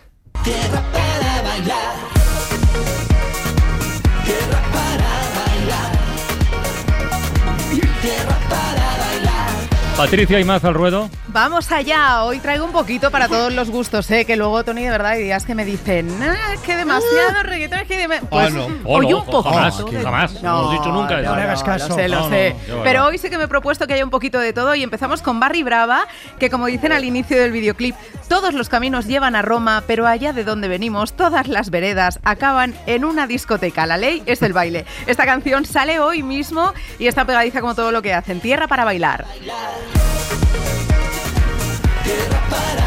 [10.01, 11.11] Patricia y Maz al ruedo.
[11.27, 14.25] Vamos allá, hoy traigo un poquito para todos los gustos, ¿eh?
[14.25, 17.87] que luego Tony de verdad hay días que me dicen, ah, que demasiado reggaetón, es
[17.87, 18.19] que deme-".
[18.27, 18.65] pues, no.
[18.65, 19.43] hoy Oh, un no, poco.
[19.51, 21.17] jamás, jamás, no hemos dicho nunca.
[21.21, 21.89] No, No le hagas caso.
[21.89, 22.55] Lo sé, lo No, sé.
[22.67, 23.05] no, Pero no.
[23.05, 25.39] hoy sí que me he propuesto que haya un poquito de todo y empezamos con
[25.39, 26.07] Barry Brava,
[26.39, 27.95] que como dicen al inicio del videoclip,
[28.27, 32.73] todos los caminos llevan a Roma, pero allá de donde venimos, todas las veredas acaban
[32.87, 33.85] en una discoteca.
[33.85, 34.85] La ley es el baile.
[35.05, 38.39] Esta canción sale hoy mismo y está pegadiza como todo lo que hacen.
[38.41, 39.25] Tierra para bailar.
[42.03, 42.80] Tierra para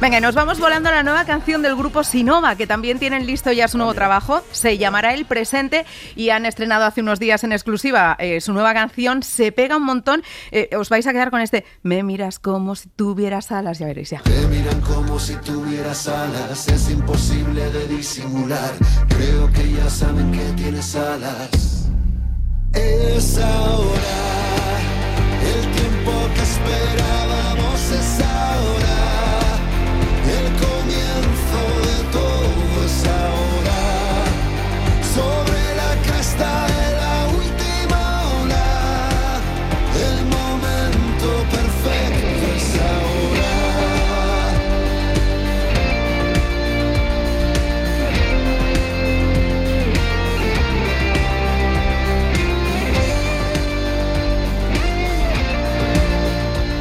[0.00, 3.26] Venga, y nos vamos volando a la nueva canción del grupo Sinova, que también tienen
[3.26, 4.44] listo ya su nuevo trabajo.
[4.52, 5.84] Se llamará El Presente
[6.14, 9.24] y han estrenado hace unos días en exclusiva eh, su nueva canción.
[9.24, 10.22] Se pega un montón.
[10.52, 13.80] Eh, os vais a quedar con este Me miras como si tuvieras alas.
[13.80, 14.20] Ya veréis ya.
[14.22, 18.70] Te miran como si tuvieras alas, es imposible de disimular.
[19.08, 21.88] Creo que ya saben que tienes alas.
[22.72, 23.98] Es ahora,
[25.42, 27.27] el tiempo que esperábamos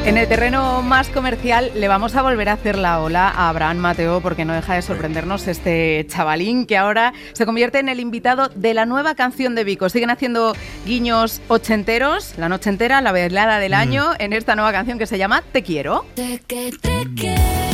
[0.08, 3.76] En el terreno más comercial le vamos a volver a hacer la ola a Abraham
[3.76, 8.48] Mateo porque no deja de sorprendernos este chavalín que ahora se convierte en el invitado
[8.56, 9.90] de la nueva canción de Vico.
[9.90, 14.98] Siguen haciendo guiños ochenteros, la noche entera, la velada del año, en esta nueva canción
[14.98, 16.06] que se llama Te quiero.
[16.16, 17.67] Sé que te quiero,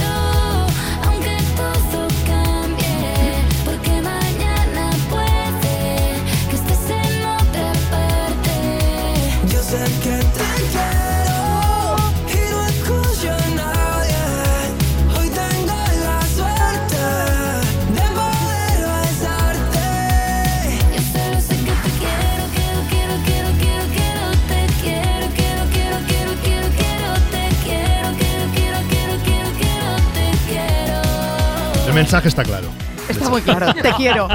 [31.94, 32.70] El mensaje está claro.
[33.08, 34.28] Está muy claro, te quiero.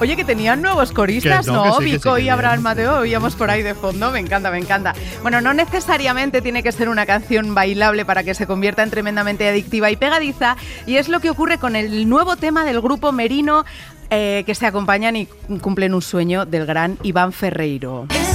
[0.00, 1.66] Oye, que tenían nuevos coristas, Que ¿no?
[1.66, 2.62] no, que sí, que Vico sí, y Abraham.
[2.62, 4.94] Mateo, oíamos por ahí de fondo, me encanta, me encanta.
[5.20, 9.46] Bueno, no necesariamente tiene que ser una canción bailable para que se convierta en tremendamente
[9.46, 13.66] adictiva y pegadiza, y es lo que ocurre con el nuevo tema del grupo Merino,
[14.08, 15.26] eh, que se acompañan y
[15.60, 18.06] cumplen un sueño del gran Iván Ferreiro.
[18.08, 18.33] Es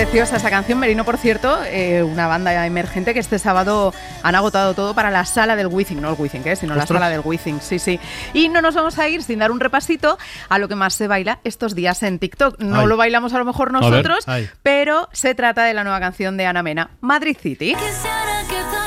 [0.00, 4.72] Preciosa esa canción, Merino, por cierto, eh, una banda emergente que este sábado han agotado
[4.72, 6.56] todo para la sala del Wizzing, no el Wizzing, ¿eh?
[6.56, 8.00] sino la sala del Wizzing, sí, sí.
[8.32, 10.16] Y no nos vamos a ir sin dar un repasito
[10.48, 12.60] a lo que más se baila estos días en TikTok.
[12.60, 12.86] No Ay.
[12.86, 14.24] lo bailamos a lo mejor nosotros,
[14.62, 17.74] pero se trata de la nueva canción de Ana Mena, Madrid City.
[17.74, 18.79] Quisiera que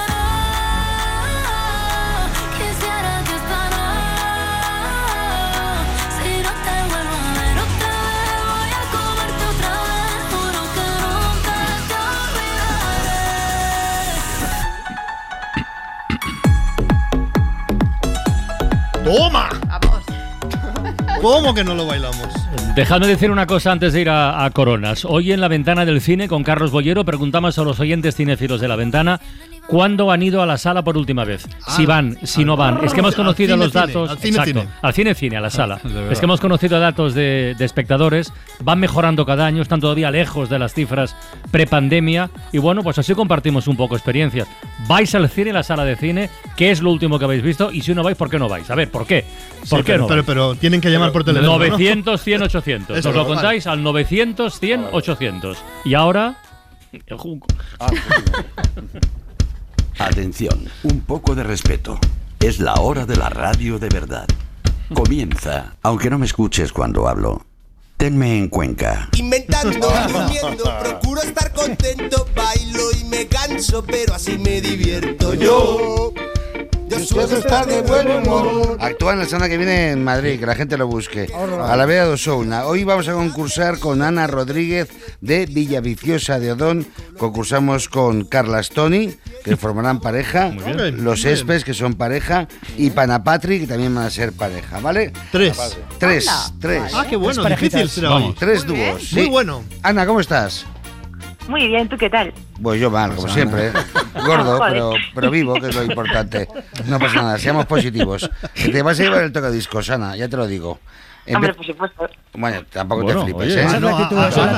[21.24, 22.28] ¿Cómo que no lo bailamos?
[22.76, 25.06] Dejadme decir una cosa antes de ir a, a Coronas.
[25.06, 28.68] Hoy en la ventana del cine con Carlos Bollero preguntamos a los oyentes cinéfilos de
[28.68, 29.22] la ventana
[29.68, 31.48] cuándo han ido a la sala por última vez.
[31.70, 32.84] si van, si no van.
[32.84, 34.10] Es que hemos conocido cine, los cine, datos.
[34.10, 34.74] al cine, exacto, cine.
[34.82, 35.80] al cine cine, a la sala.
[36.12, 40.50] es que hemos conocido datos de, de espectadores, van mejorando cada año, están todavía lejos
[40.50, 41.16] de las cifras
[41.52, 42.30] prepandemia.
[42.52, 44.48] Y bueno, pues así compartimos un poco experiencias.
[44.88, 46.30] ¿Vais al cine, a la sala de cine?
[46.58, 47.72] ¿Qué es lo último que habéis visto?
[47.72, 48.70] Y si no vais, ¿por qué no vais?
[48.70, 49.24] A ver, ¿por qué?
[49.60, 51.54] ¿Por Sí, qué pero, no pero, pero tienen que llamar por teléfono.
[51.54, 51.60] ¿no?
[51.60, 52.98] 900, 100, 800.
[52.98, 53.36] Eso Nos lo vale.
[53.36, 55.58] contáis al 900, 100, 800.
[55.86, 56.36] Y ahora.
[60.00, 62.00] Atención, un poco de respeto.
[62.40, 64.28] Es la hora de la radio de verdad.
[64.94, 67.46] Comienza, aunque no me escuches cuando hablo.
[67.98, 69.10] Tenme en Cuenca.
[69.18, 76.14] Inventando, durmiendo, procuro estar contento, bailo y me canso, pero así me divierto yo.
[76.90, 78.78] Yo suelo estar de buen humor.
[78.80, 81.32] Actúa en la semana que viene en Madrid, que la gente lo busque.
[81.34, 82.66] A la Vea do Souna.
[82.66, 84.90] Hoy vamos a concursar con Ana Rodríguez
[85.22, 86.86] de Villaviciosa de Odón.
[87.18, 90.50] Concursamos con Carlas Toni, que formarán pareja.
[90.50, 91.28] bien, Los muy bien.
[91.34, 92.48] Espes, que son pareja.
[92.78, 95.12] Y Panapatri, que también van a ser pareja, ¿vale?
[95.32, 95.78] Tres.
[96.00, 96.56] Tres, Anda.
[96.60, 96.94] tres.
[96.96, 97.82] Ah, qué bueno, Es parejitas.
[97.82, 98.36] difícil será hoy.
[98.40, 99.14] Tres Muy dúos.
[99.14, 99.64] Muy bueno.
[99.82, 100.66] Ana, ¿cómo estás?
[101.48, 102.34] Muy bien, ¿tú qué tal?
[102.62, 103.68] Pues yo mal, como siempre.
[103.68, 103.74] ¿eh?
[104.26, 106.48] Gordo, pero, pero vivo, que es lo importante.
[106.86, 108.30] No pasa nada, seamos positivos.
[108.54, 110.80] Que Te vas a llevar el tocadiscos, Ana, ya te lo digo.
[111.26, 112.10] En Hombre, por supuesto.
[112.34, 113.80] Bueno, tampoco Bueno, te flipes, oye, ¿eh?
[113.80, 113.90] no,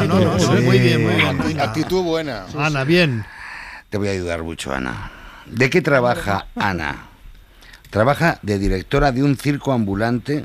[0.08, 0.48] no, Sí.
[0.64, 1.38] muy bien, muy bien.
[1.40, 2.46] Acti- Actitud buena.
[2.58, 3.24] Ana, bien.
[3.90, 5.12] Te voy a ayudar mucho, Ana.
[5.46, 7.06] ¿De qué trabaja Ana?
[7.90, 10.44] Trabaja de directora de un circo ambulante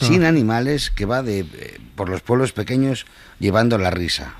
[0.00, 3.06] sin animales que va de eh, por los pueblos pequeños
[3.38, 4.34] llevando la risa.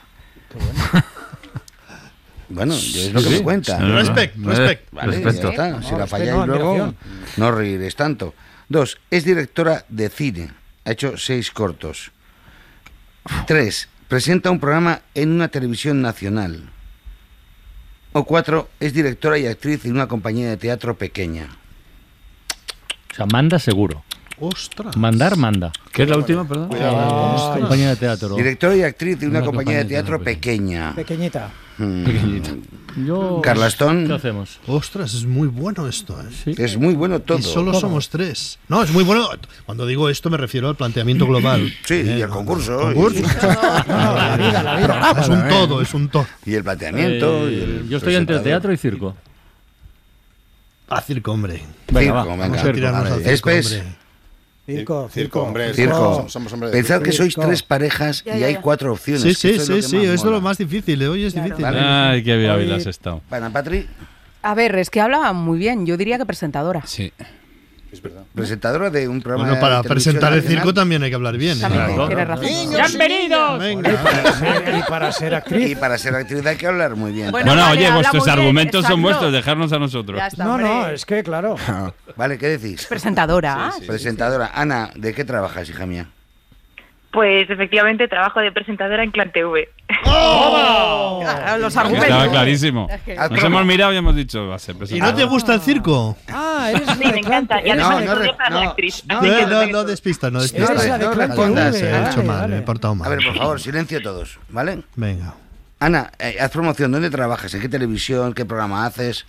[2.48, 3.34] Bueno, yo es lo que Sí.
[3.36, 3.78] me cuenta.
[3.78, 3.98] No, no, no.
[4.00, 4.92] Respect, respect.
[4.92, 5.42] Vale, Respeto.
[5.42, 5.68] ya está.
[5.70, 6.94] No, Si la falláis no, luego,
[7.38, 8.34] no reiréis tanto.
[8.68, 10.52] Dos, es directora de cine.
[10.84, 12.10] Ha hecho seis cortos.
[13.46, 16.68] Tres, presenta un programa en una televisión nacional.
[18.12, 21.48] O cuatro, es directora y actriz en una compañía de teatro pequeña.
[23.10, 24.04] O sea, manda seguro.
[24.38, 24.96] Ostras.
[24.96, 25.72] Mandar, manda.
[25.92, 26.70] ¿Qué es la última, perdón?
[26.74, 28.34] Eh, compañía de teatro.
[28.34, 30.94] Directora y actriz de una, Una compañía de teatro pequeña.
[30.94, 31.50] Pequeñita.
[31.78, 32.04] Mm.
[32.96, 34.06] Yo- Carlastón.
[34.06, 34.58] ¿Qué hacemos?
[34.66, 36.16] Ostras, es muy bueno esto.
[36.46, 36.54] ¿eh?
[36.58, 37.38] Es muy bueno todo.
[37.38, 38.58] Y solo somos tres.
[38.68, 39.28] No, es muy bueno.
[39.66, 41.72] Cuando digo esto me refiero al planteamiento global.
[41.84, 42.78] Sí, y Eh, al concurso.
[42.80, 43.18] concurso.
[43.18, 44.86] y- la vida, la vida.
[44.88, 46.26] Programa, es un todo, es un todo.
[46.44, 47.48] Y el planteamiento.
[47.48, 49.16] Eh, y el yo estoy entre teatro y circo.
[50.88, 51.62] A circo, hombre.
[51.90, 52.68] Venga, va, Circo, vamos venga.
[52.68, 53.82] a tirarnos al circo, Espes.
[54.76, 55.74] Circo, circo, hombre.
[55.74, 55.94] Circo.
[56.16, 57.04] Somos, somos hombres de Pensad circo.
[57.04, 59.22] que sois tres parejas Ya, y ya, hay cuatro opciones.
[59.22, 61.08] Sí, sí, esto es lo sí, esto es lo más difícil, ¿eh?
[61.08, 61.64] hoy es difícil.
[61.64, 63.20] Ay, qué bien habéis estado.
[63.28, 63.86] Panapatri,
[64.42, 65.86] A ver, es que hablaba muy bien.
[65.86, 66.82] Yo diría que presentadora.
[66.86, 67.12] Sí.
[68.34, 71.58] Presentadora de un programa Bueno, para de presentar el circo también hay que hablar bien.
[71.58, 71.66] ¿eh?
[71.66, 72.08] Claro.
[72.08, 72.46] razón.
[72.46, 73.62] ¡Bienvenidos!
[74.78, 75.70] Y para ser actriz.
[75.70, 77.30] Y para ser actriz hay que hablar muy bien.
[77.30, 80.20] Bueno, oye, vuestros argumentos son vuestros, dejarnos a nosotros.
[80.20, 81.56] Está, No, no, es que claro.
[82.16, 82.86] Vale, ¿qué decís?
[82.86, 83.72] Presentadora.
[83.86, 84.50] Presentadora.
[84.54, 86.08] Ana, ¿de qué trabajas, hija mía?
[87.12, 89.68] Pues efectivamente trabajo de presentadora en Clan TV.
[90.02, 92.08] Claro, los argumentos.
[92.08, 92.88] Estaba clarísimo.
[93.30, 96.16] Nos hemos mirado y hemos dicho, va a ser ¿Y no te gusta el circo?
[96.28, 97.60] Ah, eres Sí, me encanta.
[97.64, 99.04] Y además No, no re- para no, actriz.
[99.06, 103.60] No, no, no despistas, no No, hecho mal, me he portado A ver, por favor,
[103.60, 104.82] silencio todos, ¿vale?
[104.96, 105.34] Venga.
[105.80, 106.92] Ana, eh, haz promoción.
[106.92, 107.52] ¿Dónde trabajas?
[107.54, 108.32] ¿En qué televisión?
[108.34, 109.26] ¿Qué programa haces?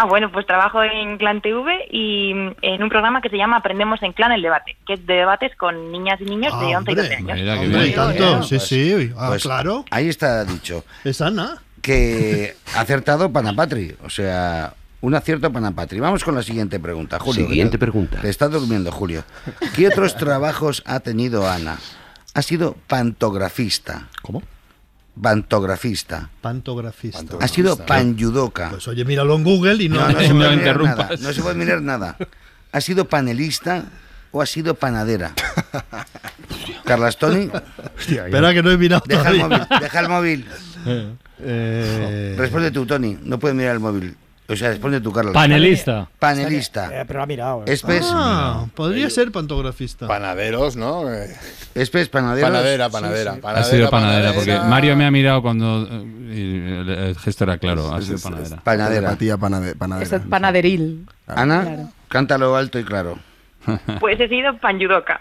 [0.00, 3.56] Ah, bueno, pues trabajo en Clan TV y mm, en un programa que se llama
[3.56, 6.92] Aprendemos en Clan el Debate, que es de debates con niñas y niños de 11
[6.92, 7.36] y 12 años.
[7.38, 7.94] Mira, qué Hombre, bien.
[7.96, 9.12] tanto, sí, sí.
[9.16, 9.84] Ah, Pues, claro.
[9.90, 10.84] Ahí está dicho.
[11.04, 11.56] Es Ana.
[11.82, 13.96] Que ha acertado Panapatri.
[14.04, 15.98] O sea, un acierto Panapatri.
[15.98, 17.46] Vamos con la siguiente pregunta, Julio.
[17.48, 18.20] Siguiente que te- pregunta.
[18.20, 19.24] Te está durmiendo, Julio.
[19.74, 21.76] ¿Qué otros trabajos ha tenido Ana?
[22.34, 24.06] Ha sido pantografista.
[24.22, 24.42] ¿Cómo?
[25.20, 26.30] Pantografista.
[26.40, 27.36] Pantografista.
[27.40, 28.70] Ha sido panyudoka.
[28.70, 31.10] Pues oye, míralo en Google y no, No, no se puede mirar nada.
[31.20, 32.16] No se puede mirar nada.
[32.72, 33.84] ¿Ha sido panelista
[34.30, 35.32] o ha sido panadera?
[36.84, 37.50] Carlas Tony,
[37.98, 39.60] Espera que no he mirado deja el móvil.
[39.80, 40.46] Deja el móvil.
[41.40, 43.16] Eh, Responde tú, Tony.
[43.22, 44.16] No puedes mirar el móvil.
[44.50, 45.34] O sea, responde tú, Carlos.
[45.34, 46.08] Panelista.
[46.18, 47.00] Panelista.
[47.00, 47.64] Eh, pero ha mirado.
[47.66, 47.72] eh.
[47.72, 48.06] Espes.
[48.14, 50.06] ah, podría ser pantografista.
[50.06, 51.12] Panaderos, ¿no?
[51.12, 51.36] Eh,
[51.74, 52.48] Espes, panaderos.
[52.50, 53.32] Panadera, panadera.
[53.32, 54.58] Ha panadera sido panadera, porque.
[54.58, 55.86] Mario me ha mirado cuando.
[55.90, 56.56] eh, y
[57.10, 58.56] el, gesto era claro, ha Es- sido es- panadera.
[58.64, 58.94] Panadera.
[59.00, 60.02] Telepatía panade- panadera.
[60.04, 61.06] Esto es panaderil.
[61.26, 61.88] Ana, Claro.
[62.08, 63.18] cántalo alto y claro.
[64.00, 65.20] Pues he sido Panyudoka.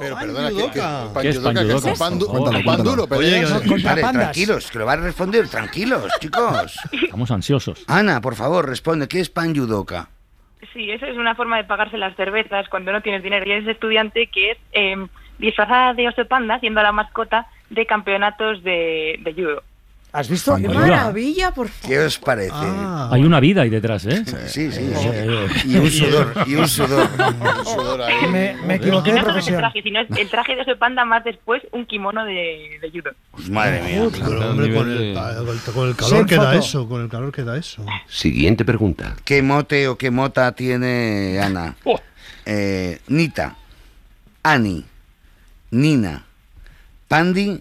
[0.00, 0.48] Pero perdona.
[0.50, 1.98] ¿Qué es pan yudoka, que es panjudoka?
[1.98, 3.44] pan, du- pan- duro, pero Oye,
[3.84, 4.12] Vale, pandas.
[4.12, 5.48] tranquilos, que lo van a responder.
[5.48, 6.76] Tranquilos, chicos.
[6.92, 7.84] Estamos ansiosos.
[7.86, 9.06] Ana, por favor, responde.
[9.08, 10.08] ¿Qué es pan yudoka?
[10.72, 13.66] Sí, eso es una forma de pagarse las cervezas cuando no tienes dinero y eres
[13.68, 14.96] estudiante, que es eh,
[15.38, 19.62] disfrazada de oso panda, siendo la mascota de campeonatos de, de judo.
[20.12, 20.56] ¿Has visto?
[20.56, 21.88] ¡Qué maravilla, por favor!
[21.88, 22.50] ¿Qué os parece?
[22.52, 24.24] Ah, Hay una vida ahí detrás, ¿eh?
[24.48, 24.90] Sí, sí.
[25.66, 27.08] Y un sudor, y un sudor.
[27.58, 28.26] un sudor ahí.
[28.28, 29.58] Me, me equivoqué no de es el profesión.
[29.58, 33.12] traje, sino es el traje de oso panda más después un kimono de, de judo.
[33.30, 34.02] Pues madre mía.
[34.02, 35.14] hombre, con el,
[35.72, 36.58] con calor Sin que da foto.
[36.58, 37.84] eso, con el calor que da eso.
[38.08, 39.14] Siguiente pregunta.
[39.24, 41.76] ¿Qué mote o qué mota tiene Ana?
[42.46, 43.54] Eh, Nita,
[44.42, 44.84] Ani,
[45.70, 46.24] Nina,
[47.06, 47.60] Pandi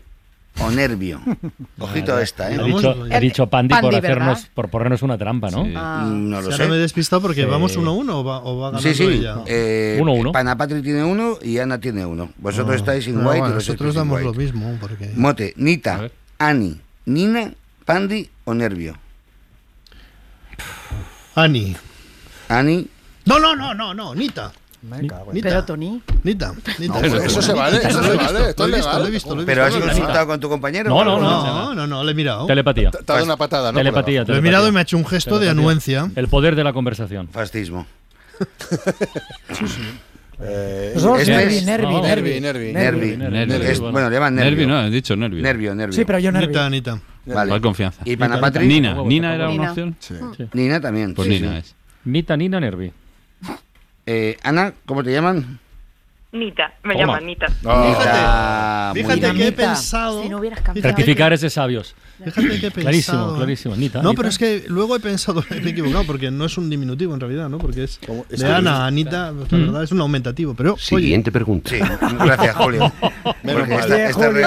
[0.62, 1.22] o Nervio.
[1.80, 2.58] Ojito a esta, He ¿eh?
[2.58, 4.12] Vamos, dicho, he dicho Pandi, Pandi, por, ¿verdad?
[4.12, 5.64] hacernos, por ponernos una trampa, ¿no?
[5.64, 5.74] Sí.
[5.76, 6.04] Ah.
[6.12, 6.82] No lo ahora me he sé.
[6.82, 7.48] despistado porque Sí.
[7.48, 9.04] vamos uno a uno o va, o va ganando Sí, sí.
[9.04, 9.38] ella.
[9.46, 10.32] Eh, Uno, uno.
[10.32, 12.32] Panapatri tiene uno y Ana tiene uno.
[12.38, 14.78] Vosotros Ah, estáis sin no, white bueno, y nosotros damos lo mismo.
[14.82, 15.12] Porque...
[15.16, 16.10] Mote, Nita.
[16.40, 17.54] Ani, Nina,
[17.86, 18.98] Pandi o Nervio.
[21.36, 21.76] Ani.
[22.50, 22.88] Ani,
[23.26, 24.52] No, no, no, no, no, Nita.
[24.82, 25.50] Me cago en- Nita.
[25.50, 26.54] Pero, Tony, Nita.
[26.80, 27.02] Nita.
[27.02, 29.02] No, eso se vale, eso se vale, esto Lo he es visto, legal.
[29.02, 29.86] lo he visto, lo he ¿pero has visto.
[29.88, 30.90] consultado con tu compañero?
[30.90, 31.44] No, no, no.
[31.46, 32.46] No, no, no, le he mirado.
[32.46, 32.92] Telepatía.
[32.92, 33.78] Te ha dado una patada, ¿no?
[33.78, 36.10] Telepatía, Lo he mirado y me ha hecho un gesto de anuencia.
[36.16, 37.28] El poder de la conversación.
[37.30, 37.86] Fascismo.
[40.42, 42.40] Eh, Nosotros Este nervi, nervi, no, nervi.
[42.40, 43.18] nervi, Nervi.
[43.18, 43.58] Nervi.
[43.80, 43.92] Bueno.
[43.92, 44.68] bueno, le llaman Nervio, nervio.
[44.70, 45.44] no, he dicho nervio.
[45.44, 45.94] Nervio, nervio.
[45.94, 46.48] Sí, pero yo nervi.
[46.48, 47.00] Nita, Nita.
[47.26, 47.50] Vale.
[47.50, 48.02] ¿Cuál confianza?
[48.06, 48.66] ¿Y Panapatri?
[48.66, 48.94] Nina.
[49.04, 49.98] ¿Nina era una opción?
[50.54, 51.14] Nina también.
[51.14, 51.58] Pues sí, Nina sí.
[51.58, 51.76] es.
[52.06, 52.90] Nita, Nina, Nervi.
[54.12, 55.60] Eh, Ana, ¿cómo te llaman?
[56.32, 57.06] Nita, me Toma.
[57.08, 57.48] llaman Nita.
[57.48, 58.92] Nita.
[58.94, 60.22] muy Fíjate que he pensado.
[60.22, 60.88] Si no hubieras cambiado.
[60.88, 61.96] Rectificar es de sabios.
[62.24, 62.84] Fíjate que he pensado.
[62.84, 63.76] Clarísimo, clarísimo.
[63.76, 64.02] Nita.
[64.04, 64.18] No, Nita.
[64.20, 67.20] pero es que luego he pensado, me he equivocado, porque no es un diminutivo en
[67.20, 67.58] realidad, ¿no?
[67.58, 68.00] Porque es
[68.30, 69.48] de Ana a Anita, la Mm.
[69.50, 70.54] verdad es un aumentativo.
[70.54, 71.72] Pero, oye, Siguiente pregunta.
[71.72, 71.80] Sí,
[72.20, 72.92] gracias, Julio.
[73.44, 74.46] Esta- re-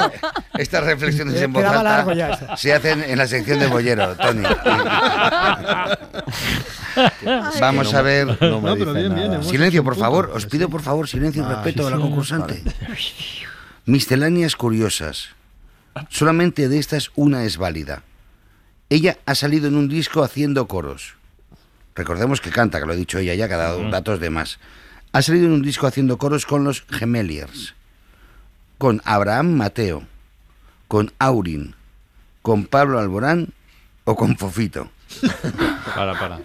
[0.58, 4.42] estas reflexiones Eh, en voz alta se hacen en la sección de Bollero, Tony.
[7.60, 8.26] Vamos a ver.
[8.40, 9.42] No, pero bien, bien.
[9.42, 10.30] Silencio, por favor.
[10.34, 12.62] Os pido, por favor, silencio y Ah, respeto sí, a la concursante.
[13.86, 15.30] Misceláneas curiosas.
[16.08, 18.02] Solamente de estas una es válida.
[18.88, 21.14] Ella ha salido en un disco haciendo coros.
[21.94, 24.58] Recordemos que canta, que lo ha dicho ella ya, que ha dado datos de más.
[25.12, 27.74] Ha salido en un disco haciendo coros con los Gemeliers,
[28.78, 30.04] con Abraham Mateo,
[30.88, 31.74] con Aurin,
[32.40, 33.52] con Pablo Alborán
[34.04, 34.90] o con Fofito.
[35.94, 36.40] Para, para.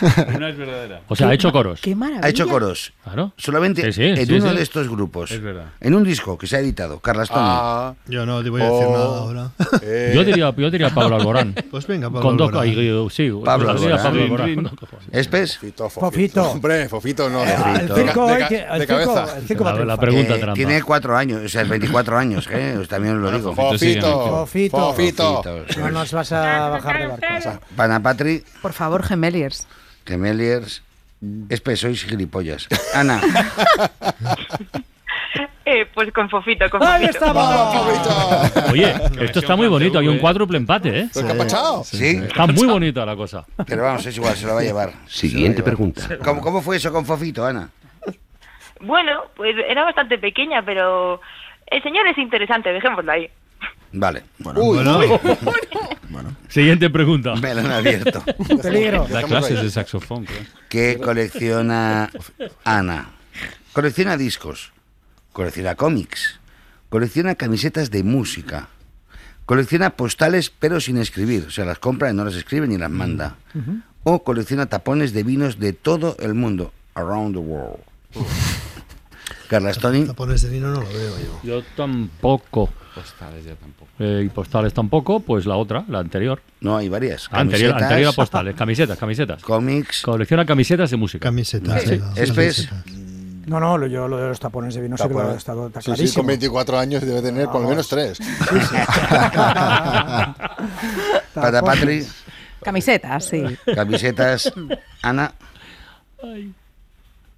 [0.36, 1.00] Una es verdadera.
[1.08, 1.80] O sea, ha hecho coros.
[1.80, 2.26] Qué maravilla.
[2.26, 2.92] Ha hecho coros.
[3.04, 3.32] Claro.
[3.36, 4.56] Solamente Sí, sí, en sí, uno sí.
[4.56, 5.30] de estos grupos.
[5.30, 5.66] Es verdad.
[5.80, 7.40] En un disco que se ha editado, Carlas Tony.
[7.42, 8.92] Ah, Yo no te voy a decir Oh.
[8.92, 9.50] nada ahora.
[9.82, 11.54] eh, Yo diría, yo diría Pablo Alborán.
[11.70, 12.68] Pues venga, Pablo Con dos, Alborán.
[12.68, 14.02] ahí, sí, Pablo Alborán.
[14.02, 14.62] Pablo Alborán.
[14.64, 14.72] dos.
[15.12, 15.56] ¿Espes?
[15.58, 16.50] Fofito, Fofito.
[16.50, 17.42] Hombre, Fofito no.
[17.44, 19.26] El circo de cabeza.
[19.84, 20.54] La, pregunta Eh, trampa.
[20.54, 22.76] tiene cuatro años, o sea, 24 años, ¿eh?
[22.80, 23.54] Os también os lo digo.
[23.54, 24.46] Fofito.
[24.46, 25.42] Fofito.
[25.78, 27.60] No nos vas a bajar de barco.
[27.76, 29.66] Panapatri, Por favor, gemeliers.
[30.06, 30.82] Gemeliers,
[31.48, 32.68] Espe, sois gilipollas.
[32.94, 33.20] Ana,
[35.68, 37.26] Eh, pues con Fofito, con ¡Ahí Fofito.
[37.26, 38.70] estamos!
[38.70, 39.98] Oye, esto está muy bonito.
[39.98, 41.08] Hay un cuádruple empate, ¿eh?
[41.12, 41.82] ¿Pero qué ha pasado?
[41.84, 42.22] ¿sí?
[42.24, 43.44] Está muy bonita la cosa.
[43.66, 44.92] Pero vamos, es igual, se lo va a llevar.
[45.08, 45.76] Siguiente Se lo va a llevar.
[45.76, 46.24] pregunta.
[46.24, 47.68] ¿Cómo, cómo fue eso con Fofito, Ana?
[48.80, 51.20] Bueno, pues era bastante pequeña, pero
[51.66, 53.28] el señor es interesante, dejémoslo ahí.
[53.92, 54.24] Vale.
[54.56, 54.78] Uy,
[56.08, 57.34] Bueno, Siguiente pregunta.
[57.36, 58.22] Melón abierto.
[58.62, 59.06] Peligro.
[59.08, 60.42] Da clases de saxofón, creo.
[60.68, 62.10] ¿Qué colecciona
[62.64, 63.10] Ana?
[63.72, 64.72] Colecciona discos,
[65.32, 66.40] colecciona cómics,
[66.88, 68.68] colecciona camisetas de música,
[69.44, 72.90] colecciona postales pero sin escribir, o sea, las compra y no las escribe ni las
[72.90, 73.36] manda.
[74.04, 77.80] O colecciona tapones de vinos de todo el mundo, around the world.
[79.48, 81.40] Carla Stoni, tapones de vino no lo veo yo.
[81.42, 82.68] Yo tampoco.
[82.94, 83.90] Postales ya tampoco.
[83.98, 86.40] Eh, y postales tampoco, pues la otra, la anterior.
[86.60, 87.28] no hay varias.
[87.30, 89.42] Anterior, Camisetas, anterior a postales, camisetas, camisetas.
[89.42, 91.22] Cómics, Colecciona camisetas de música.
[91.28, 91.82] Camisetas.
[91.82, 91.96] Sí.
[91.96, 92.68] sí, Espes.
[93.46, 95.38] No, no, yo lo de los tapones de vino sé que lo Tapones.
[95.38, 96.22] está, está Sí, sí, clarísimo.
[96.22, 98.18] con 24 años debe tener por lo menos tres.
[101.34, 102.06] Patapatri,
[102.62, 103.44] Camisetas, sí.
[103.74, 104.52] camisetas,
[105.02, 105.32] Ana,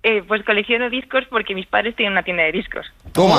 [0.03, 2.86] Eh, pues colecciono discos porque mis padres tienen una tienda de discos.
[3.12, 3.36] toma.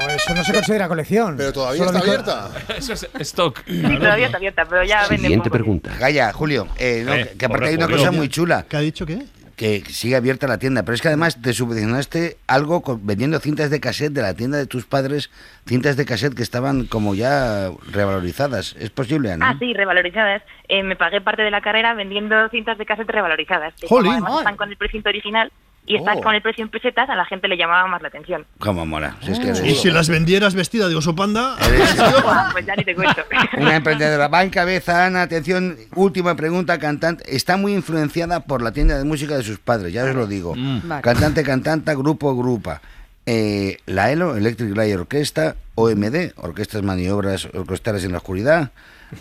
[0.00, 1.36] Pero eso no se considera colección.
[1.36, 2.50] Pero todavía Solo está abierta.
[2.76, 3.62] Eso es stock.
[3.66, 5.90] Sí, todavía está abierta, pero ya venden Siguiente pregunta.
[5.98, 7.98] Calla, Julio, eh, no, Eh, que aparte hay una Julio.
[7.98, 8.64] cosa muy chula.
[8.68, 9.22] ¿Qué ha dicho qué?
[9.56, 13.70] Que sigue abierta la tienda, pero es que además te subvencionaste algo con- vendiendo cintas
[13.70, 15.30] de cassette de la tienda de tus padres,
[15.66, 18.74] cintas de cassette que estaban como ya revalorizadas.
[18.78, 19.50] ¿Es posible, Ana?
[19.50, 20.42] Ah, sí, revalorizadas.
[20.68, 23.74] Eh, me pagué parte de la carrera vendiendo cintas de cassette revalorizadas.
[23.80, 24.12] que ¡Jolín!
[24.14, 25.52] como además están con el precio original
[25.86, 26.22] y están Oh.
[26.22, 28.46] con el precio en pesetas, a la gente le llamaba más la atención.
[28.58, 29.16] Cómo mola.
[29.22, 31.56] Si es que Y si las vendieras vestida de oso panda.
[32.52, 33.22] pues ya ni te cuento.
[33.58, 34.28] una emprendedora.
[34.28, 35.22] Va en cabeza, Ana.
[35.22, 37.24] Atención, última pregunta, cantante.
[37.36, 40.54] Está muy influenciada por la tienda de música de sus padres, ya os lo digo.
[40.56, 41.02] Vale.
[41.02, 42.80] Cantante, cantanta, grupo, grupa.
[43.26, 48.70] Eh, la ELO, Electric Light Orquesta, OMD, Orquestas Maniobras Orquestales en la Oscuridad,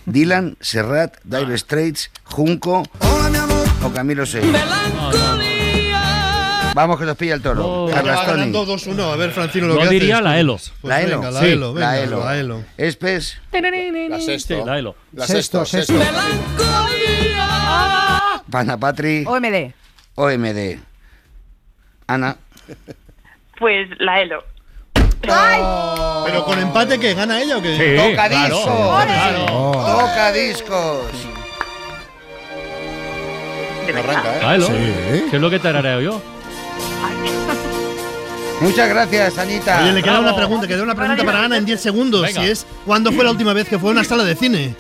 [0.06, 2.84] Dylan, Serrat, Dire Straits, Junco
[3.82, 4.46] o Camilo Seis.
[6.74, 7.88] Vamos que nos pilla el toro.
[7.88, 9.00] 2-1.
[9.14, 10.00] A ver, Francino, lo Yo que haces.
[10.00, 10.56] diría la ELO.
[10.58, 11.18] Pues La ELO.
[11.20, 11.46] venga, la Sí.
[11.48, 12.26] ELO, venga, la ELO.
[12.26, 12.64] la ELO.
[12.78, 14.56] Espes, La sexto.
[14.56, 14.96] Sí, la ELO.
[15.14, 15.94] La Sexto, sexto.
[18.50, 19.74] Panapatri, OMD.
[20.16, 20.80] OMD.
[22.08, 22.38] Ana.
[23.60, 24.44] Pues la ELO.
[25.22, 27.78] Pero con empate, que ¿Gana ella o qué?
[27.78, 28.66] Sí, Toca discos.
[29.06, 29.46] claro.
[29.72, 31.12] Toca discos.
[33.86, 34.16] De verdad.
[34.18, 34.42] Arranca, ¿eh?
[34.44, 34.68] La ELO.
[34.68, 35.26] Sí.
[35.30, 36.22] ¿Qué es lo que tarareo yo?
[38.64, 39.82] Muchas gracias, Anita.
[39.84, 40.28] Oye, le queda Bravo.
[40.28, 42.22] una pregunta, queda una pregunta para Ana en 10 segundos.
[42.22, 42.42] Venga.
[42.42, 44.74] Si es, ¿cuándo fue la última vez que fue a una sala de cine?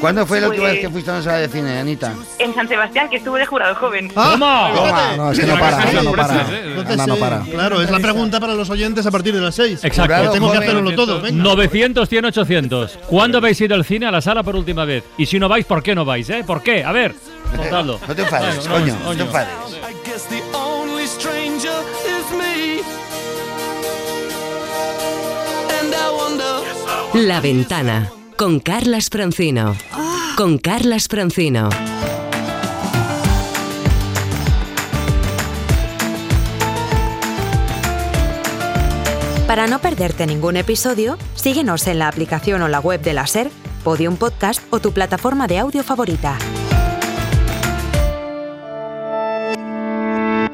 [0.00, 2.12] ¿Cuándo fue la última Pues- vez que fuiste a una sala de cine, Anita?
[2.40, 4.10] En San Sebastián, que estuve de jurado joven.
[4.16, 4.30] ¡Ah!
[4.32, 5.16] Toma.
[5.16, 6.40] No, es que no para, Ana no para.
[6.40, 7.40] Entonces, Ana no eh, para.
[7.42, 9.84] Claro, es la pregunta para los oyentes a partir de las 6.
[9.84, 10.22] Exacto.
[10.22, 11.20] Que tengo que hacerlo todo.
[11.20, 11.40] Venga.
[11.42, 12.98] 900, 100, 800.
[13.06, 15.04] ¿Cuándo habéis ido al cine a la sala por última vez?
[15.18, 16.28] Y si no vais, ¿por qué no vais?
[16.30, 16.42] Eh?
[16.44, 16.82] ¿Por qué?
[16.82, 17.14] A ver,
[17.56, 18.00] contadlo.
[18.08, 19.48] No te enfades, coño, no te enfades.
[27.14, 29.76] La ventana con Carlas Francino.
[30.36, 31.68] Con Carlas Francino.
[39.46, 43.50] Para no perderte ningún episodio, síguenos en la aplicación o la web de la SER,
[43.84, 46.38] Podium Podcast o tu plataforma de audio favorita.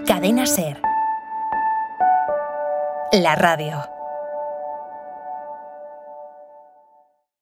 [0.05, 0.88] Cadena SER.
[3.11, 3.98] La radio.